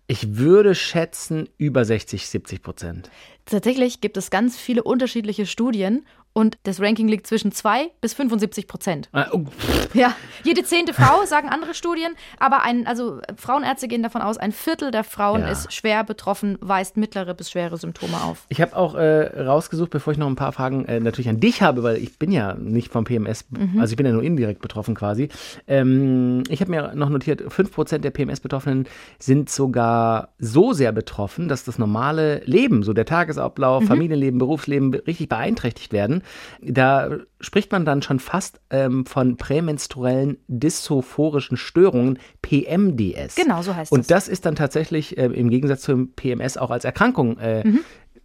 [0.06, 3.10] Ich würde schätzen über 60, 70 Prozent.
[3.46, 6.06] Tatsächlich gibt es ganz viele unterschiedliche Studien
[6.38, 9.08] und das Ranking liegt zwischen 2 bis 75 Prozent.
[9.12, 9.44] Äh, oh,
[9.92, 14.52] Ja, jede zehnte Frau, sagen andere Studien, aber ein, also Frauenärzte gehen davon aus, ein
[14.52, 15.48] Viertel der Frauen Ja.
[15.48, 18.44] ist schwer betroffen, weist mittlere bis schwere Symptome auf.
[18.50, 21.60] Ich habe auch äh, rausgesucht, bevor ich noch ein paar Fragen äh, natürlich an dich
[21.60, 23.80] habe, weil ich bin ja nicht vom PMS, Mhm.
[23.80, 25.28] also ich bin ja nur indirekt betroffen quasi.
[25.66, 28.86] Ähm, ich habe mir noch notiert, 5% der PMS-Betroffenen
[29.18, 33.86] sind sogar so sehr betroffen, dass das normale Leben, so der Tagesablauf, Mhm.
[33.88, 36.22] Familienleben, Berufsleben richtig beeinträchtigt werden.
[36.62, 37.10] Da
[37.40, 43.36] spricht man dann schon fast ähm, von prämenstruellen dysphorischen Störungen, PMDS.
[43.36, 44.06] Genau, so heißt Und es.
[44.06, 47.80] das ist dann tatsächlich äh, im Gegensatz zum PMS auch als Erkrankung äh, Mhm.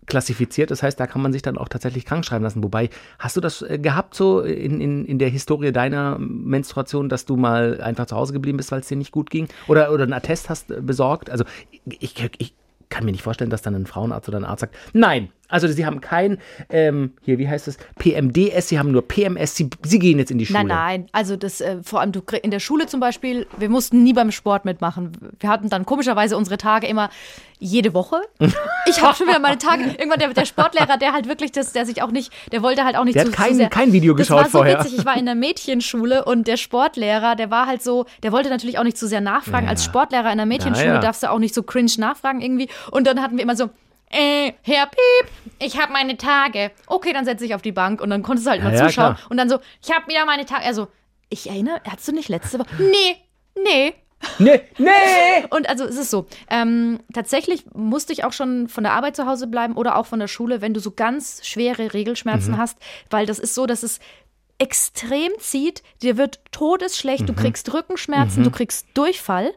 [0.06, 0.70] klassifiziert.
[0.72, 2.64] Das heißt, da kann man sich dann auch tatsächlich krank schreiben lassen.
[2.64, 2.90] Wobei,
[3.20, 7.36] hast du das äh, gehabt so in, in, in der Historie deiner Menstruation, dass du
[7.38, 9.48] mal einfach zu Hause geblieben bist, weil es dir nicht gut ging?
[9.68, 11.30] Oder, oder einen Attest hast äh, besorgt?
[11.30, 11.46] Also
[11.86, 12.54] ich, ich
[12.90, 15.86] kann mir nicht vorstellen, dass dann ein Frauenarzt oder ein Arzt sagt, nein, also sie
[15.86, 16.40] haben kein,
[16.70, 20.38] ähm, hier, wie heißt es, PMDS, sie haben nur PMS, sie, sie gehen jetzt in
[20.38, 20.60] die Schule.
[20.60, 21.06] Nein, nein.
[21.14, 24.32] Also das äh, vor allem du in der Schule zum Beispiel, wir mussten nie beim
[24.32, 25.12] Sport mitmachen.
[25.40, 27.10] Wir hatten dann komischerweise unsere Tage immer
[27.60, 28.18] jede Woche.
[28.86, 29.84] Ich habe schon wieder meine Tage.
[29.98, 32.98] Irgendwann der, der Sportlehrer, der halt wirklich das, der sich auch nicht, der wollte halt
[32.98, 33.70] auch nicht Der zu, hat kein- zu sehr.
[33.70, 34.80] kein Video das geschaut war so vorher.
[34.82, 34.98] witzig.
[35.00, 38.78] Ich war in der Mädchenschule und der Sportlehrer, der war halt so, der wollte natürlich
[38.78, 39.66] auch nicht zu sehr nachfragen.
[39.68, 39.70] Ja.
[39.72, 41.00] Als Sportlehrer in der Mädchenschule Ja, ja.
[41.00, 42.68] darfst du auch nicht so cringe nachfragen irgendwie.
[42.92, 43.70] Und dann hatten wir immer so.
[44.14, 46.72] Äh, Herr Piep, ich habe meine Tage.
[46.88, 48.88] Okay, dann setze ich auf die Bank und dann konntest du halt Ja, mal ja,
[48.88, 49.16] zuschauen.
[49.16, 49.30] klar.
[49.30, 50.66] Und dann so, ich habe wieder meine Tage.
[50.66, 50.88] Also,
[51.30, 52.70] ich erinnere, hast du nicht letzte Woche?
[52.78, 53.18] Nee,
[53.64, 53.94] nee.
[54.40, 54.88] Nee, nee!
[55.50, 59.26] Und also es ist so, ähm, tatsächlich musste ich auch schon von der Arbeit zu
[59.26, 62.78] Hause bleiben oder auch von der Schule, wenn du so ganz schwere Regelschmerzen hast,
[63.10, 64.00] weil das ist so, dass es
[64.64, 69.52] extrem zieht, dir wird todesschlecht, du kriegst Rückenschmerzen, du kriegst Durchfall.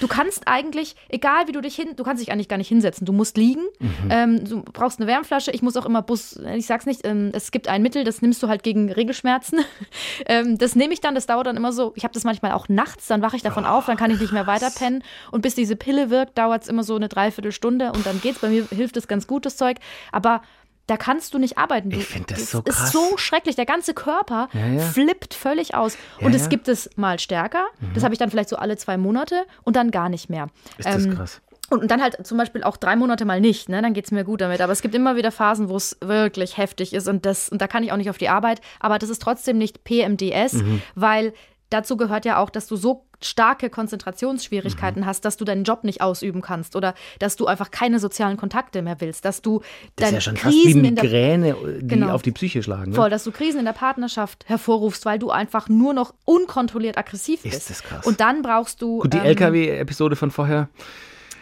[0.00, 3.06] Du kannst eigentlich, egal wie du dich hin, du kannst dich eigentlich gar nicht hinsetzen,
[3.06, 3.62] du musst liegen,
[4.10, 7.52] ähm, du brauchst eine Wärmflasche, ich muss auch immer Bus, ich sag's nicht, ähm, es
[7.52, 9.60] gibt ein Mittel, das nimmst du halt gegen Regelschmerzen.
[10.26, 12.68] ähm, das nehme ich dann, das dauert dann immer so, ich habe das manchmal auch
[12.68, 15.04] nachts, dann wache ich davon auf, dann kann ich nicht mehr weiter pennen.
[15.30, 18.40] Und bis diese Pille wirkt, dauert es immer so eine Dreiviertelstunde und dann geht's.
[18.40, 19.76] Bei mir hilft es ganz gut, das Zeug,
[20.10, 20.42] aber
[20.88, 21.90] da kannst du nicht arbeiten.
[21.90, 22.84] Du, Ich find das das so krass.
[22.86, 23.54] ist so schrecklich.
[23.54, 24.80] Der ganze Körper Ja, ja.
[24.80, 25.96] flippt völlig aus.
[26.18, 27.66] Ja, und es gibt es mal stärker.
[27.94, 30.48] Das habe ich dann vielleicht so alle zwei Monate und dann gar nicht mehr.
[30.78, 31.40] Ist das Ähm, krass.
[31.70, 33.80] und, dann halt zum Beispiel auch drei Monate mal nicht, ne?
[33.82, 34.60] Dann geht es mir gut damit.
[34.60, 37.68] Aber es gibt immer wieder Phasen, wo es wirklich heftig ist und das, und da
[37.68, 38.60] kann ich auch nicht auf die Arbeit.
[38.80, 40.82] Aber das ist trotzdem nicht PMDS, Mhm.
[40.94, 41.32] weil
[41.70, 45.06] dazu gehört ja auch, dass du so starke Konzentrationsschwierigkeiten Mhm.
[45.06, 48.82] hast, dass du deinen Job nicht ausüben kannst oder dass du einfach keine sozialen Kontakte
[48.82, 51.56] mehr willst, dass du Das ist deine ja schon fast wie Krisen in der Migräne,
[51.82, 52.10] die Genau.
[52.12, 52.90] auf die Psyche schlagen.
[52.90, 52.96] Ne?
[52.96, 57.44] Voll, dass du Krisen in der Partnerschaft hervorrufst, weil du einfach nur noch unkontrolliert aggressiv
[57.44, 57.70] Ist bist.
[57.70, 58.06] das krass.
[58.06, 59.00] Und dann brauchst du.
[59.00, 60.68] Gut, die ähm, LKW-Episode von vorher,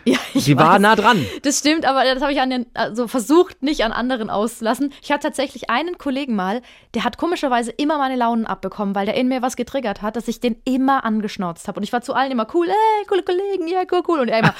[0.08, 0.80] Ja, die war weiß.
[0.80, 1.26] nah dran.
[1.42, 4.92] Das stimmt, aber das habe ich an den, also versucht, nicht an anderen auszulassen.
[5.02, 6.62] Ich hatte tatsächlich einen Kollegen mal,
[6.94, 10.28] der hat komischerweise immer meine Launen abbekommen, weil der in mir was getriggert hat, dass
[10.28, 11.80] ich den immer angeschnauzt habe.
[11.80, 14.20] Und ich war zu allen immer cool, ey, coole Kollegen, ja, cool, cool.
[14.20, 14.54] Und er immer,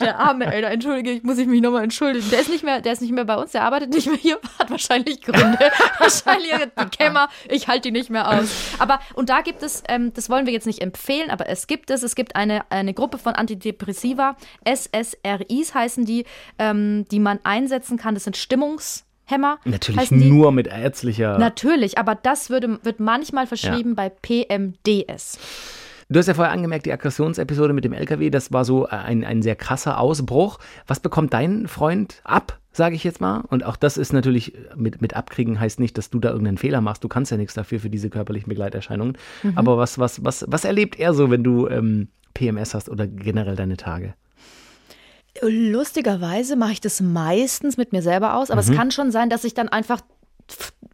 [0.00, 2.30] der Arme, ey, da entschuldige ich, muss ich mich nochmal entschuldigen.
[2.30, 4.38] Der ist nicht mehr, der ist nicht mehr bei uns, der arbeitet nicht mehr hier,
[4.58, 5.58] hat wahrscheinlich Gründe.
[5.98, 8.48] wahrscheinlich die Kämmer, ich halte die nicht mehr aus.
[8.78, 11.90] Aber, und da gibt es, ähm, das wollen wir jetzt nicht empfehlen, aber es gibt
[11.90, 16.24] es, es gibt eine, eine Gruppe von Antidepressiva, SSRIs heißen die,
[16.58, 18.14] ähm, die man einsetzen kann.
[18.14, 19.58] Das sind Stimmungshemmer.
[19.64, 20.28] Natürlich heißen die.
[20.28, 21.38] nur mit ärztlicher.
[21.38, 25.38] Natürlich, aber das würde, wird manchmal verschrieben bei PMDS.
[26.08, 29.42] Du hast ja vorher angemerkt, die Aggressionsepisode mit dem LKW, das war so ein, ein
[29.42, 30.58] sehr krasser Ausbruch.
[30.86, 33.42] Was bekommt dein Freund ab, sage ich jetzt mal?
[33.48, 36.80] Und auch das ist natürlich, mit, mit abkriegen heißt nicht, dass du da irgendeinen Fehler
[36.80, 37.02] machst.
[37.02, 39.18] Du kannst ja nichts dafür für diese körperlichen Begleiterscheinungen.
[39.42, 39.52] Mhm.
[39.56, 43.56] Aber was, was, was, was erlebt er so, wenn du ähm, PMS hast oder generell
[43.56, 44.14] deine Tage?
[45.42, 48.70] Lustigerweise mache ich das meistens mit mir selber aus, aber Mhm.
[48.70, 50.00] es kann schon sein, dass ich dann einfach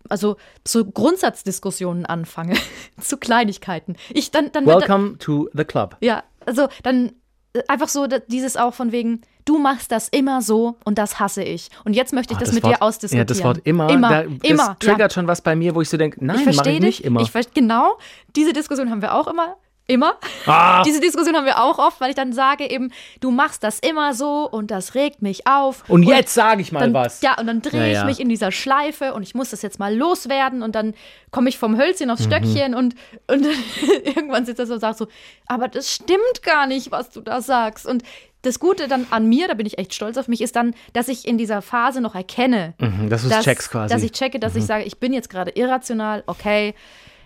[0.09, 2.55] also zu Grundsatzdiskussionen anfange,
[3.01, 3.97] zu Kleinigkeiten.
[4.13, 5.97] Ich dann dann Welcome to the club.
[6.01, 7.13] Ja, also dann
[7.55, 11.43] äh, einfach so dieses auch von wegen, du machst das immer so und das hasse
[11.45, 11.69] ich.
[11.85, 13.21] Und jetzt möchte ich Oh, das, mit Wort, dir ausdiskutieren.
[13.21, 14.79] Ja, das Wort immer, immer, da, das immer.
[14.79, 15.11] triggert ja.
[15.11, 16.87] schon was bei mir, wo ich so denke, nein, Ich mache verstehe ich dich.
[16.99, 17.21] nicht immer.
[17.21, 17.97] Ich genau,
[18.35, 19.57] diese Diskussion haben wir auch immer.
[19.89, 20.15] Immer.
[20.47, 20.83] Ah!
[20.85, 24.15] Diese Diskussion haben wir auch oft, weil ich dann sage eben, du machst das immer
[24.15, 25.83] so und das regt mich auf.
[25.89, 27.21] und jetzt sage ich mal dann, was.
[27.21, 28.05] Ja, und dann drehe Ja, ich ja.
[28.05, 30.95] mich in dieser Schleife und ich muss das jetzt mal loswerden und dann
[31.33, 32.13] komme ich vom Hölzchen Mhm.
[32.13, 32.95] aufs Stöckchen und,
[33.27, 33.47] und
[34.05, 35.09] irgendwann sitzt er so und sagt so,
[35.47, 37.85] aber das stimmt gar nicht, was du da sagst.
[37.85, 38.03] Und
[38.43, 41.09] das Gute dann an mir, da bin ich echt stolz auf mich, ist dann, dass
[41.09, 43.23] ich in dieser Phase noch erkenne, Mhm, dass
[43.69, 43.93] quasi.
[43.93, 43.97] Mhm.
[43.97, 46.75] dass ich checke, dass ich sage, ich bin jetzt gerade irrational, okay,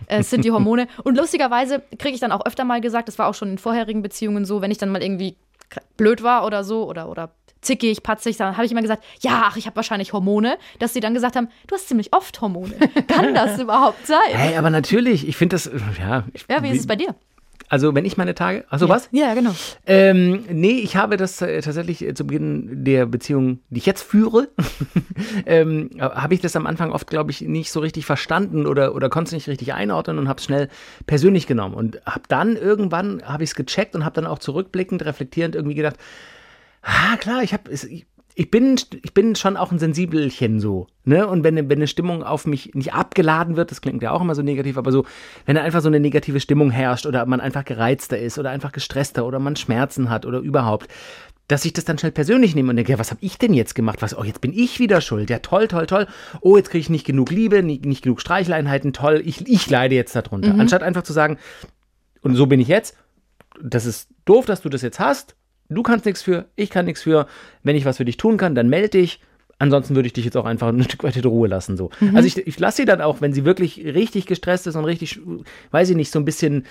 [0.07, 0.87] äh, es sind die Hormone.
[1.03, 4.01] Und lustigerweise kriege ich dann auch öfter mal gesagt, das war auch schon in vorherigen
[4.01, 5.35] Beziehungen so, wenn ich dann mal irgendwie
[5.97, 7.31] blöd war oder so oder, oder
[7.61, 10.99] zickig, patzig, dann habe ich immer gesagt, ja, ach, ich habe wahrscheinlich Hormone, dass sie
[10.99, 12.73] dann gesagt haben, du hast ziemlich oft Hormone.
[13.07, 14.19] Kann das überhaupt sein?
[14.31, 16.23] Hey, aber natürlich, ich finde das, ja.
[16.33, 17.15] Ich, Ja, wie ist es bei dir?
[17.69, 19.09] Also, wenn ich meine Tage, also was?
[19.11, 19.53] Ja, genau.
[19.85, 24.03] Ähm, nee, ich habe das äh, tatsächlich äh, zu Beginn der Beziehung, die ich jetzt
[24.03, 24.49] führe,
[25.45, 29.09] ähm, habe ich das am Anfang oft, glaube ich, nicht so richtig verstanden oder, oder
[29.09, 30.69] konnte es nicht richtig einordnen und habe es schnell
[31.05, 31.75] persönlich genommen.
[31.75, 35.75] Und habe dann irgendwann, habe ich es gecheckt und habe dann auch zurückblickend, reflektierend irgendwie
[35.75, 35.97] gedacht,
[36.81, 37.69] ah, klar, ich habe,
[38.39, 41.25] ich, bin, ich bin schon auch ein Sensibelchen so, ne?
[41.25, 44.35] Und wenn, wenn eine Stimmung auf mich nicht abgeladen wird, das klingt ja auch immer
[44.35, 45.05] so negativ, aber so,
[45.47, 48.71] wenn da einfach so eine negative Stimmung herrscht oder man einfach gereizter ist oder einfach
[48.71, 50.87] gestresster oder man Schmerzen hat oder überhaupt,
[51.47, 53.73] dass ich das dann schnell persönlich nehme und denke, ja, was habe ich denn jetzt
[53.73, 54.03] gemacht?
[54.03, 55.31] Was, oh, jetzt bin ich wieder schuld.
[55.31, 56.05] Ja, toll, toll, toll.
[56.41, 59.95] Oh, jetzt kriege ich nicht genug Liebe, nicht, nicht genug Streicheleinheiten, toll, ich, ich leide
[59.95, 60.53] jetzt darunter.
[60.59, 61.39] Anstatt einfach zu sagen,
[62.21, 62.95] und so bin ich jetzt,
[63.59, 65.35] das ist doof, dass du das jetzt hast.
[65.69, 67.27] Du kannst nichts für, ich kann nichts für.
[67.63, 69.19] Wenn ich was für dich tun kann, dann melde dich.
[69.59, 71.77] Ansonsten würde ich dich jetzt auch einfach ein Stück weit in Ruhe lassen.
[71.77, 71.89] So.
[72.13, 75.19] Also ich, ich lasse sie dann auch, wenn sie wirklich richtig gestresst ist und richtig,
[75.71, 76.65] weiß ich nicht, so ein bisschen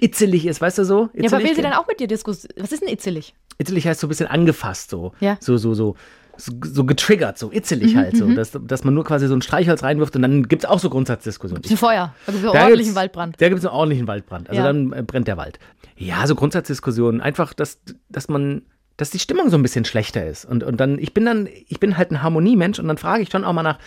[0.00, 1.08] itzelig ist, weißt du so?
[1.14, 2.52] Ja, aber will Itzelig- sie dann auch mit dir diskutieren?
[2.58, 3.34] Was ist denn itzelig?
[3.58, 5.12] Itzelig heißt so ein bisschen angefasst, so.
[5.20, 5.36] Ja.
[5.40, 5.96] So, so, so.
[6.40, 9.82] So, so getriggert, so itzelig halt, so, dass, dass man nur quasi so ein Streichholz
[9.82, 11.64] reinwirft und dann gibt es auch so Grundsatzdiskussionen.
[11.68, 12.14] Ein Feuer.
[12.26, 13.40] Da gibt es Da ordentlichen Waldbrand.
[13.40, 14.48] Da gibt es einen ordentlichen Waldbrand.
[14.48, 14.66] Also Ja.
[14.68, 15.58] dann äh, brennt der Wald.
[15.96, 17.20] Ja, so Grundsatzdiskussionen.
[17.20, 18.62] Einfach, dass, dass man,
[18.96, 20.44] dass die Stimmung so ein bisschen schlechter ist.
[20.44, 23.30] Und, und dann, ich bin dann, ich bin halt ein Harmoniemensch und dann frage ich
[23.30, 23.80] schon auch mal nach,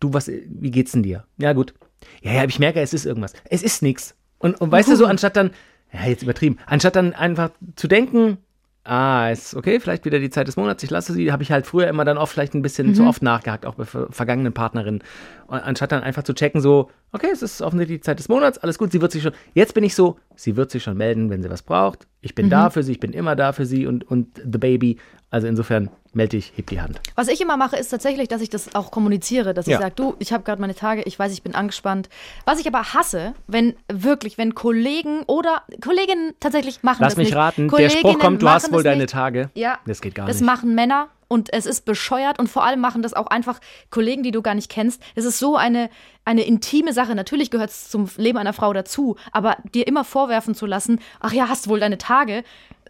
[0.00, 1.24] du, was, wie geht's denn dir?
[1.36, 1.74] Ja, gut.
[2.22, 3.34] Ja, ja, ich merke, es ist irgendwas.
[3.44, 4.14] Es ist nichts.
[4.38, 5.50] Und, und weißt du so, anstatt dann,
[5.92, 8.38] ja, jetzt übertrieben, anstatt dann einfach zu denken,
[8.84, 11.66] ah, ist okay, vielleicht wieder die Zeit des Monats, ich lasse sie, habe ich halt
[11.66, 15.02] früher immer dann oft vielleicht ein bisschen zu oft nachgehakt, auch bei ver vergangenen Partnerinnen.
[15.46, 18.58] Und anstatt dann einfach zu checken, so, okay, es ist offensichtlich die Zeit des Monats,
[18.58, 21.30] alles gut, sie wird sich schon, jetzt bin ich so, sie wird sich schon melden,
[21.30, 22.06] wenn sie was braucht.
[22.20, 24.98] Ich bin da für sie, ich bin immer da für sie und, und the baby.
[25.30, 27.00] Also insofern melde ich, heb die Hand.
[27.14, 29.78] Was ich immer mache, ist tatsächlich, dass ich das auch kommuniziere, dass ich Ja.
[29.78, 32.08] sage, du, ich habe gerade meine Tage, ich weiß, ich bin angespannt.
[32.44, 37.28] Was ich aber hasse, wenn wirklich, wenn Kollegen oder Kolleginnen tatsächlich machen Lass das mich
[37.28, 37.36] nicht.
[37.36, 39.10] raten, der Spruch kommt, du hast wohl das deine nicht.
[39.12, 39.50] Tage.
[39.54, 40.46] Ja, Das geht gar das nicht.
[40.46, 44.32] machen Männer und es ist bescheuert und vor allem machen das auch einfach Kollegen, die
[44.32, 45.00] du gar nicht kennst.
[45.14, 45.88] Es ist so eine,
[46.24, 47.14] eine intime Sache.
[47.14, 51.32] Natürlich gehört es zum Leben einer Frau dazu, aber dir immer vorwerfen zu lassen, ach
[51.32, 52.42] ja, hast wohl deine Tage.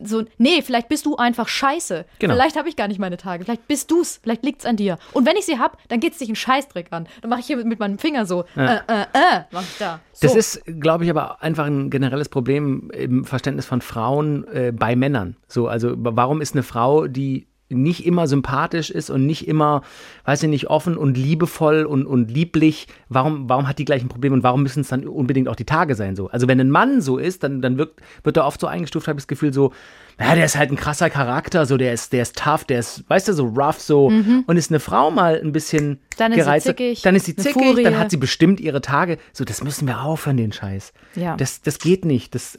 [0.03, 2.07] So, nee, vielleicht bist du einfach scheiße.
[2.18, 2.33] Genau.
[2.33, 3.44] Vielleicht habe ich gar nicht meine Tage.
[3.44, 4.20] Vielleicht bist du's.
[4.22, 4.98] Vielleicht liegt's an dir.
[5.12, 7.07] Und wenn ich sie hab, dann geht's dich einen Scheißdreck an.
[7.20, 10.00] Dann mache ich hier mit, mit meinem Finger so, äh, äh, äh, mach ich da.
[10.14, 10.26] So.
[10.26, 14.96] Das ist, glaube ich, aber einfach ein generelles Problem im Verständnis von Frauen äh, bei
[14.96, 15.37] Männern.
[15.46, 19.83] So, also warum ist eine Frau, die nicht immer sympathisch ist und nicht immer,
[20.25, 24.35] weiß ich nicht, offen und liebevoll und, und lieblich, warum, warum hat die gleichen Probleme
[24.35, 26.29] und warum müssen es dann unbedingt auch die Tage sein so?
[26.29, 29.19] Also wenn ein Mann so ist, dann, dann wird, wird er oft so eingestuft, habe
[29.19, 29.73] ich das Gefühl, so,
[30.19, 33.09] ja, der ist halt ein krasser Charakter, so der ist, der ist tough, der ist,
[33.09, 34.07] weißt du, so rough, so
[34.47, 35.99] und ist eine Frau mal ein bisschen Mhm.
[36.19, 37.83] Dann ist sie gereizter, zickig, dann ist sie zickig, Furie.
[37.83, 39.19] dann hat sie bestimmt ihre Tage.
[39.33, 40.93] So, das müssen wir aufhören, den Scheiß.
[41.15, 41.37] Ja.
[41.37, 42.35] Das, das geht nicht.
[42.35, 42.59] Das,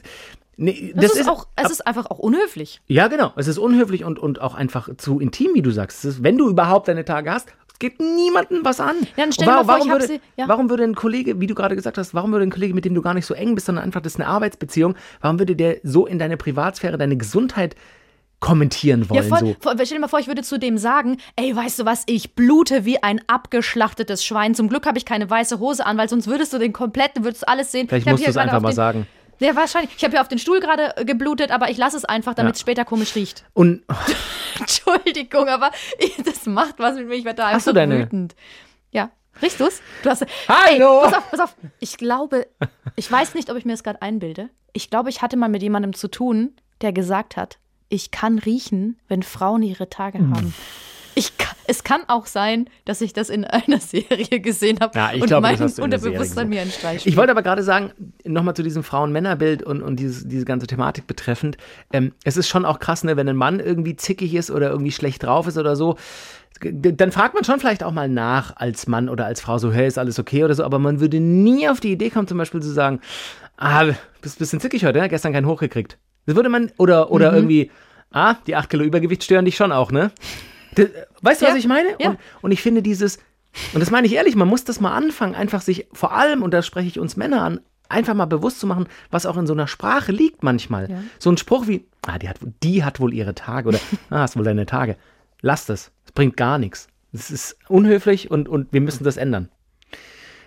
[0.56, 2.80] nee, das, ist, auch, es ist einfach auch unhöflich.
[2.86, 3.32] ja, genau.
[3.36, 6.04] Es ist unhöflich und, und auch einfach zu intim, wie du sagst.
[6.04, 8.94] Ist, wenn du überhaupt deine Tage hast, geht niemandem was an.
[9.16, 10.46] Ja, dann stell mal vor, warum, würde, sie- ja.
[10.46, 12.94] warum würde ein Kollege, wie du gerade gesagt hast, warum würde ein Kollege, mit dem
[12.94, 15.78] du gar nicht so eng bist, sondern einfach, das ist eine Arbeitsbeziehung, warum würde der
[15.82, 17.74] so in deine Privatsphäre, deine Gesundheit
[18.38, 19.28] kommentieren Ja, wollen?
[19.28, 19.56] voll, so?
[19.60, 22.34] voll, stell dir mal vor, ich würde zu dem sagen, ey, weißt du was, ich
[22.34, 24.54] blute wie ein abgeschlachtetes Schwein.
[24.54, 27.42] Zum Glück habe ich keine weiße Hose an, weil sonst würdest du den kompletten, würdest
[27.42, 27.88] du alles sehen.
[27.88, 29.06] Vielleicht musst du es einfach mal den, sagen.
[29.42, 29.90] Ja, wahrscheinlich.
[29.96, 32.54] Ich habe hier auf den Stuhl gerade äh, geblutet, aber ich lasse es einfach, damit
[32.54, 32.62] es Ja.
[32.62, 33.44] später komisch riecht.
[33.54, 33.82] Und
[34.60, 35.70] Entschuldigung, aber
[36.24, 37.14] das macht was mit mir.
[37.14, 38.34] Ich werde da einfach du deine- wütend.
[38.90, 39.10] Ja.
[39.40, 39.80] Riechst du's?
[40.02, 40.24] Du hast.
[40.48, 40.98] Hallo!
[40.98, 41.56] Ey, pass auf, pass auf.
[41.80, 42.46] Ich glaube,
[42.96, 44.50] ich weiß nicht, ob ich mir das gerade einbilde.
[44.74, 48.98] Ich glaube, ich hatte mal mit jemandem zu tun, der gesagt hat, ich kann riechen,
[49.08, 50.34] wenn Frauen ihre Tage Hm.
[50.36, 50.54] haben.
[51.14, 51.32] Ich
[51.66, 55.28] es kann auch sein, dass ich das in einer Serie gesehen habe Ja, ich und
[55.28, 57.92] glaube, das mein Serie Unterbewusstsein mir einen Streich Ich wollte aber gerade sagen,
[58.24, 61.56] nochmal zu diesem Frauen-Männer-Bild und, und dieses, diese ganze Thematik betreffend.
[61.92, 64.92] Ähm, es ist schon auch krass, ne, wenn ein Mann irgendwie zickig ist oder irgendwie
[64.92, 65.96] schlecht drauf ist oder so,
[66.60, 69.86] dann fragt man schon vielleicht auch mal nach als Mann oder als Frau so, hey,
[69.86, 72.60] ist alles okay oder so, aber man würde nie auf die Idee kommen, zum Beispiel
[72.60, 73.00] zu sagen,
[73.56, 73.86] ah,
[74.20, 75.08] bist ein bisschen zickig heute, ne?
[75.08, 75.98] gestern keinen hochgekriegt.
[76.26, 77.70] Das würde man, oder, oder irgendwie,
[78.12, 80.12] ah, die 8 Kilo Übergewicht stören dich schon auch, ne?
[80.74, 80.88] Das,
[81.22, 81.90] weißt du, was Ja, ich meine?
[81.98, 82.10] ja.
[82.10, 83.18] Und, und ich finde dieses,
[83.74, 86.52] und das meine ich ehrlich, man muss das mal anfangen, einfach sich vor allem, und
[86.52, 89.52] da spreche ich uns Männer an, einfach mal bewusst zu machen, was auch in so
[89.52, 90.88] einer Sprache liegt manchmal.
[91.18, 93.78] So ein Spruch wie, ah, die hat, die hat wohl ihre Tage oder
[94.10, 94.96] ah, hast wohl deine Tage.
[95.42, 95.92] Lass das.
[96.06, 96.88] Es bringt gar nichts.
[97.12, 99.50] Es ist unhöflich und, und wir müssen das ändern.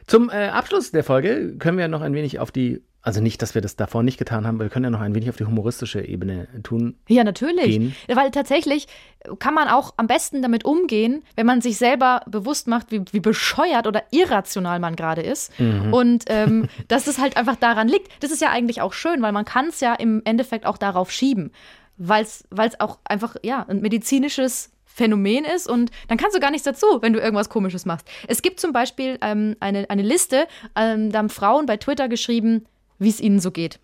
[0.07, 3.53] Zum äh, Abschluss der Folge können wir noch ein wenig auf die Also nicht, dass
[3.53, 6.01] wir das davor nicht getan haben, wir können ja noch ein wenig auf die humoristische
[6.01, 6.95] Ebene tun.
[7.07, 7.65] Ja, natürlich.
[7.65, 7.95] Gehen.
[8.11, 8.87] Weil tatsächlich
[9.37, 13.19] kann man auch am besten damit umgehen, wenn man sich selber bewusst macht, wie, wie
[13.19, 15.51] bescheuert oder irrational man gerade ist.
[15.91, 18.23] Und ähm, dass es halt einfach daran liegt.
[18.23, 21.11] Das ist ja eigentlich auch schön, weil man kann es ja im Endeffekt auch darauf
[21.11, 21.51] schieben.
[21.97, 22.43] Weil es
[22.79, 27.13] auch einfach ja, ein medizinisches Phänomen ist und dann kannst du gar nichts dazu, wenn
[27.13, 28.07] du irgendwas Komisches machst.
[28.27, 32.65] Es gibt zum Beispiel ähm, eine, eine Liste, ähm, da haben Frauen bei Twitter geschrieben,
[32.99, 33.79] wie es ihnen so geht.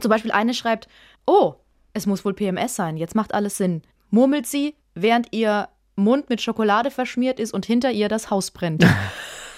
[0.00, 0.88] Zum Beispiel eine schreibt,
[1.26, 1.54] oh,
[1.92, 3.82] es muss wohl PMS sein, jetzt macht alles Sinn.
[4.10, 8.86] Murmelt sie, während ihr Mund mit Schokolade verschmiert ist und hinter ihr das Haus brennt.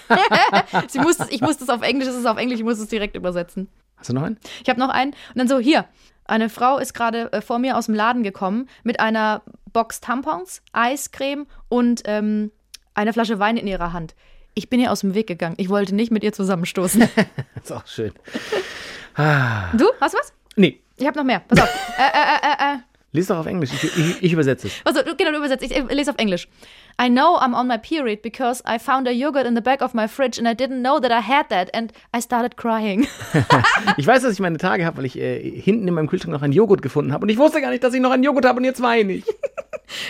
[0.88, 3.16] sie muss ich muss das auf Englisch, es ist auf Englisch, ich muss es direkt
[3.16, 3.68] übersetzen.
[3.96, 4.38] Hast du noch einen?
[4.62, 5.86] Ich habe noch einen und dann so, hier,
[6.26, 9.42] eine Frau ist gerade äh, vor mir aus dem Laden gekommen mit einer
[9.72, 12.50] Box Tampons, Eiscreme und ähm,
[12.94, 14.14] einer Flasche Wein in ihrer Hand.
[14.54, 15.56] Ich bin ihr aus dem Weg gegangen.
[15.58, 17.00] Ich wollte nicht mit ihr zusammenstoßen.
[17.00, 18.12] Das ist auch schön.
[19.14, 19.70] Ah.
[19.74, 20.32] Du, hast du was?
[20.56, 21.40] Nee, Ich habe noch mehr.
[21.40, 21.68] Pass auf.
[21.98, 22.78] äh, äh, äh, äh.
[23.12, 23.70] lies doch auf Englisch.
[23.72, 24.74] Ich, ich, ich übersetze es.
[24.84, 25.64] Also, genau, du übersetzt.
[25.64, 26.48] Ich, ich lese auf Englisch.
[27.00, 29.94] I know I'm on my period because I found a yogurt in the back of
[29.94, 33.06] my fridge and I didn't know that I had that and I started crying.
[33.96, 36.42] Ich weiß, dass ich meine Tage habe, weil ich äh, hinten in meinem Kühlschrank noch
[36.42, 37.24] einen Joghurt gefunden habe.
[37.24, 39.24] Und ich wusste gar nicht, dass ich noch einen Joghurt habe und jetzt weine ich.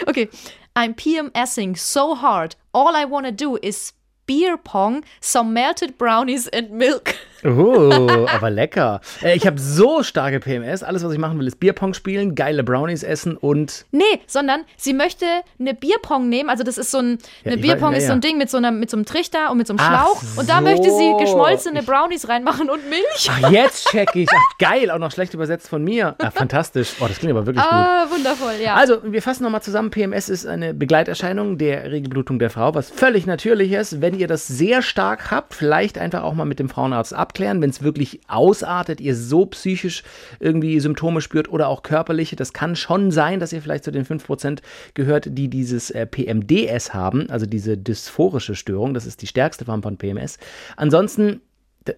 [0.07, 0.29] Okay.
[0.77, 2.57] I'm PMSing so hard.
[2.73, 3.93] All I wanna do is
[4.27, 7.15] beer pong, some melted brownies and milk.
[7.45, 9.01] Oh, aber lecker.
[9.23, 10.83] Äh, ich habe so starke PMS.
[10.83, 14.95] Alles, was ich machen will, ist Bierpong spielen, geile Brownies essen und Nee, sondern sie
[14.95, 15.27] möchte
[15.59, 16.49] eine Bierpong nehmen.
[16.51, 18.29] Also das ist so ein, Ja, eine ich Bierpong weiß- ja, ist so ein ja.
[18.29, 20.23] Ding mit so, einer, mit so einem Trichter und mit so einem Schlauch.
[20.37, 20.63] Und da so.
[20.63, 23.31] möchte sie geschmolzene Brownies reinmachen und Milch.
[23.31, 24.29] Ach, jetzt check ich.
[24.35, 26.15] Ach, geil, auch noch schlecht übersetzt von mir.
[26.19, 26.95] Ah, fantastisch.
[27.01, 27.73] Oh, das klingt aber wirklich gut.
[27.73, 28.75] Ah, wundervoll, ja.
[28.75, 29.91] Also, wir fassen nochmal zusammen.
[29.91, 34.01] PMS ist eine Begleiterscheinung der Regelblutung der Frau, was völlig natürlich ist.
[34.01, 37.71] Wenn ihr das sehr stark habt, vielleicht einfach auch mal mit dem Frauenarzt abklären, wenn
[37.71, 40.05] es wirklich ausartet, ihr so psychisch
[40.39, 42.37] irgendwie Symptome spürt oder auch körperliche.
[42.37, 44.61] Das kann schon sein, dass ihr vielleicht zu den 5%
[44.95, 48.95] gehört, die dieses äh, PMDS haben, also diese dysphorische Störung.
[48.95, 50.39] Das ist die stärkste Form von PMS.
[50.77, 51.41] Ansonsten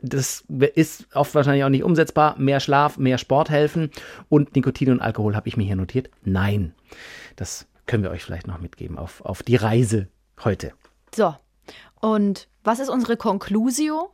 [0.02, 0.44] das
[0.74, 2.34] ist oft wahrscheinlich auch nicht umsetzbar.
[2.38, 3.92] Mehr Schlaf, mehr Sport helfen
[4.28, 6.10] und Nikotin und Alkohol habe ich mir hier notiert.
[6.24, 6.74] Nein,
[7.36, 10.08] das können wir euch vielleicht noch mitgeben auf, auf die Reise
[10.42, 10.72] heute.
[11.14, 11.36] So.
[12.00, 14.10] Und was ist unsere Conclusio?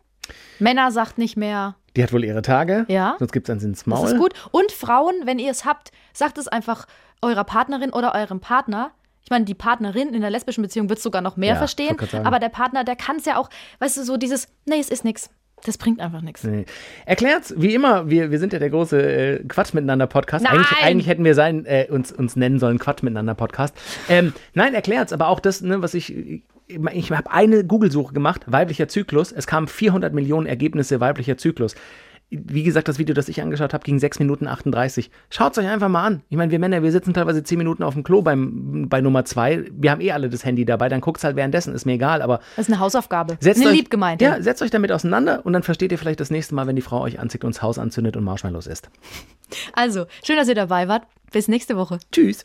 [0.58, 2.84] Männer sagt nicht mehr, Die hat wohl ihre Tage.
[2.88, 3.16] Ja.
[3.18, 4.08] Sonst gibt es einen ins das Maul.
[4.08, 4.32] ist gut.
[4.50, 6.86] Und Frauen, wenn ihr es habt, sagt es einfach
[7.20, 8.92] eurer Partnerin oder eurem Partner.
[9.24, 11.96] Ich meine, die Partnerin in der lesbischen Beziehung wird es sogar noch mehr Ja, verstehen.
[12.24, 15.04] Aber der Partner, der kann es ja auch, weißt du, so dieses, nee, es ist
[15.04, 15.30] nichts.
[15.64, 16.42] Das bringt einfach nichts.
[16.42, 16.64] Nee.
[17.06, 20.42] Erklärt's, wie immer, wir, wir sind ja der große äh, Quatsch miteinander Podcast.
[20.44, 20.54] Nein!
[20.56, 23.76] Eigentlich, eigentlich hätten wir sein, äh, uns, uns nennen sollen Quatsch miteinander Podcast.
[24.08, 26.42] Ähm, nein, erklärt's, aber auch das, ne, was ich.
[26.92, 29.32] Ich habe eine Google-Suche gemacht, weiblicher Zyklus.
[29.32, 31.74] Es kamen 400 Millionen Ergebnisse weiblicher Zyklus.
[32.34, 35.10] Wie gesagt, das Video, das ich angeschaut habe, ging 6 Minuten 38.
[35.28, 36.22] Schaut's euch einfach mal an.
[36.30, 39.26] Ich meine, wir Männer, wir sitzen teilweise 10 Minuten auf dem Klo beim, bei Nummer
[39.26, 39.66] 2.
[39.70, 42.40] Wir haben eh alle das Handy dabei, dann guckt's halt währenddessen, ist mir egal, aber
[42.56, 43.36] Das ist eine Hausaufgabe.
[43.38, 43.94] Setzt eine euch, lieb.
[44.20, 46.80] Ja, setzt euch damit auseinander und dann versteht ihr vielleicht das nächste Mal, wenn die
[46.80, 48.88] Frau euch anzieht und das Haus anzündet und Marshmallows isst.
[49.74, 51.02] Also, schön, dass ihr dabei wart.
[51.32, 51.98] Bis nächste Woche.
[52.12, 52.38] Tschüss.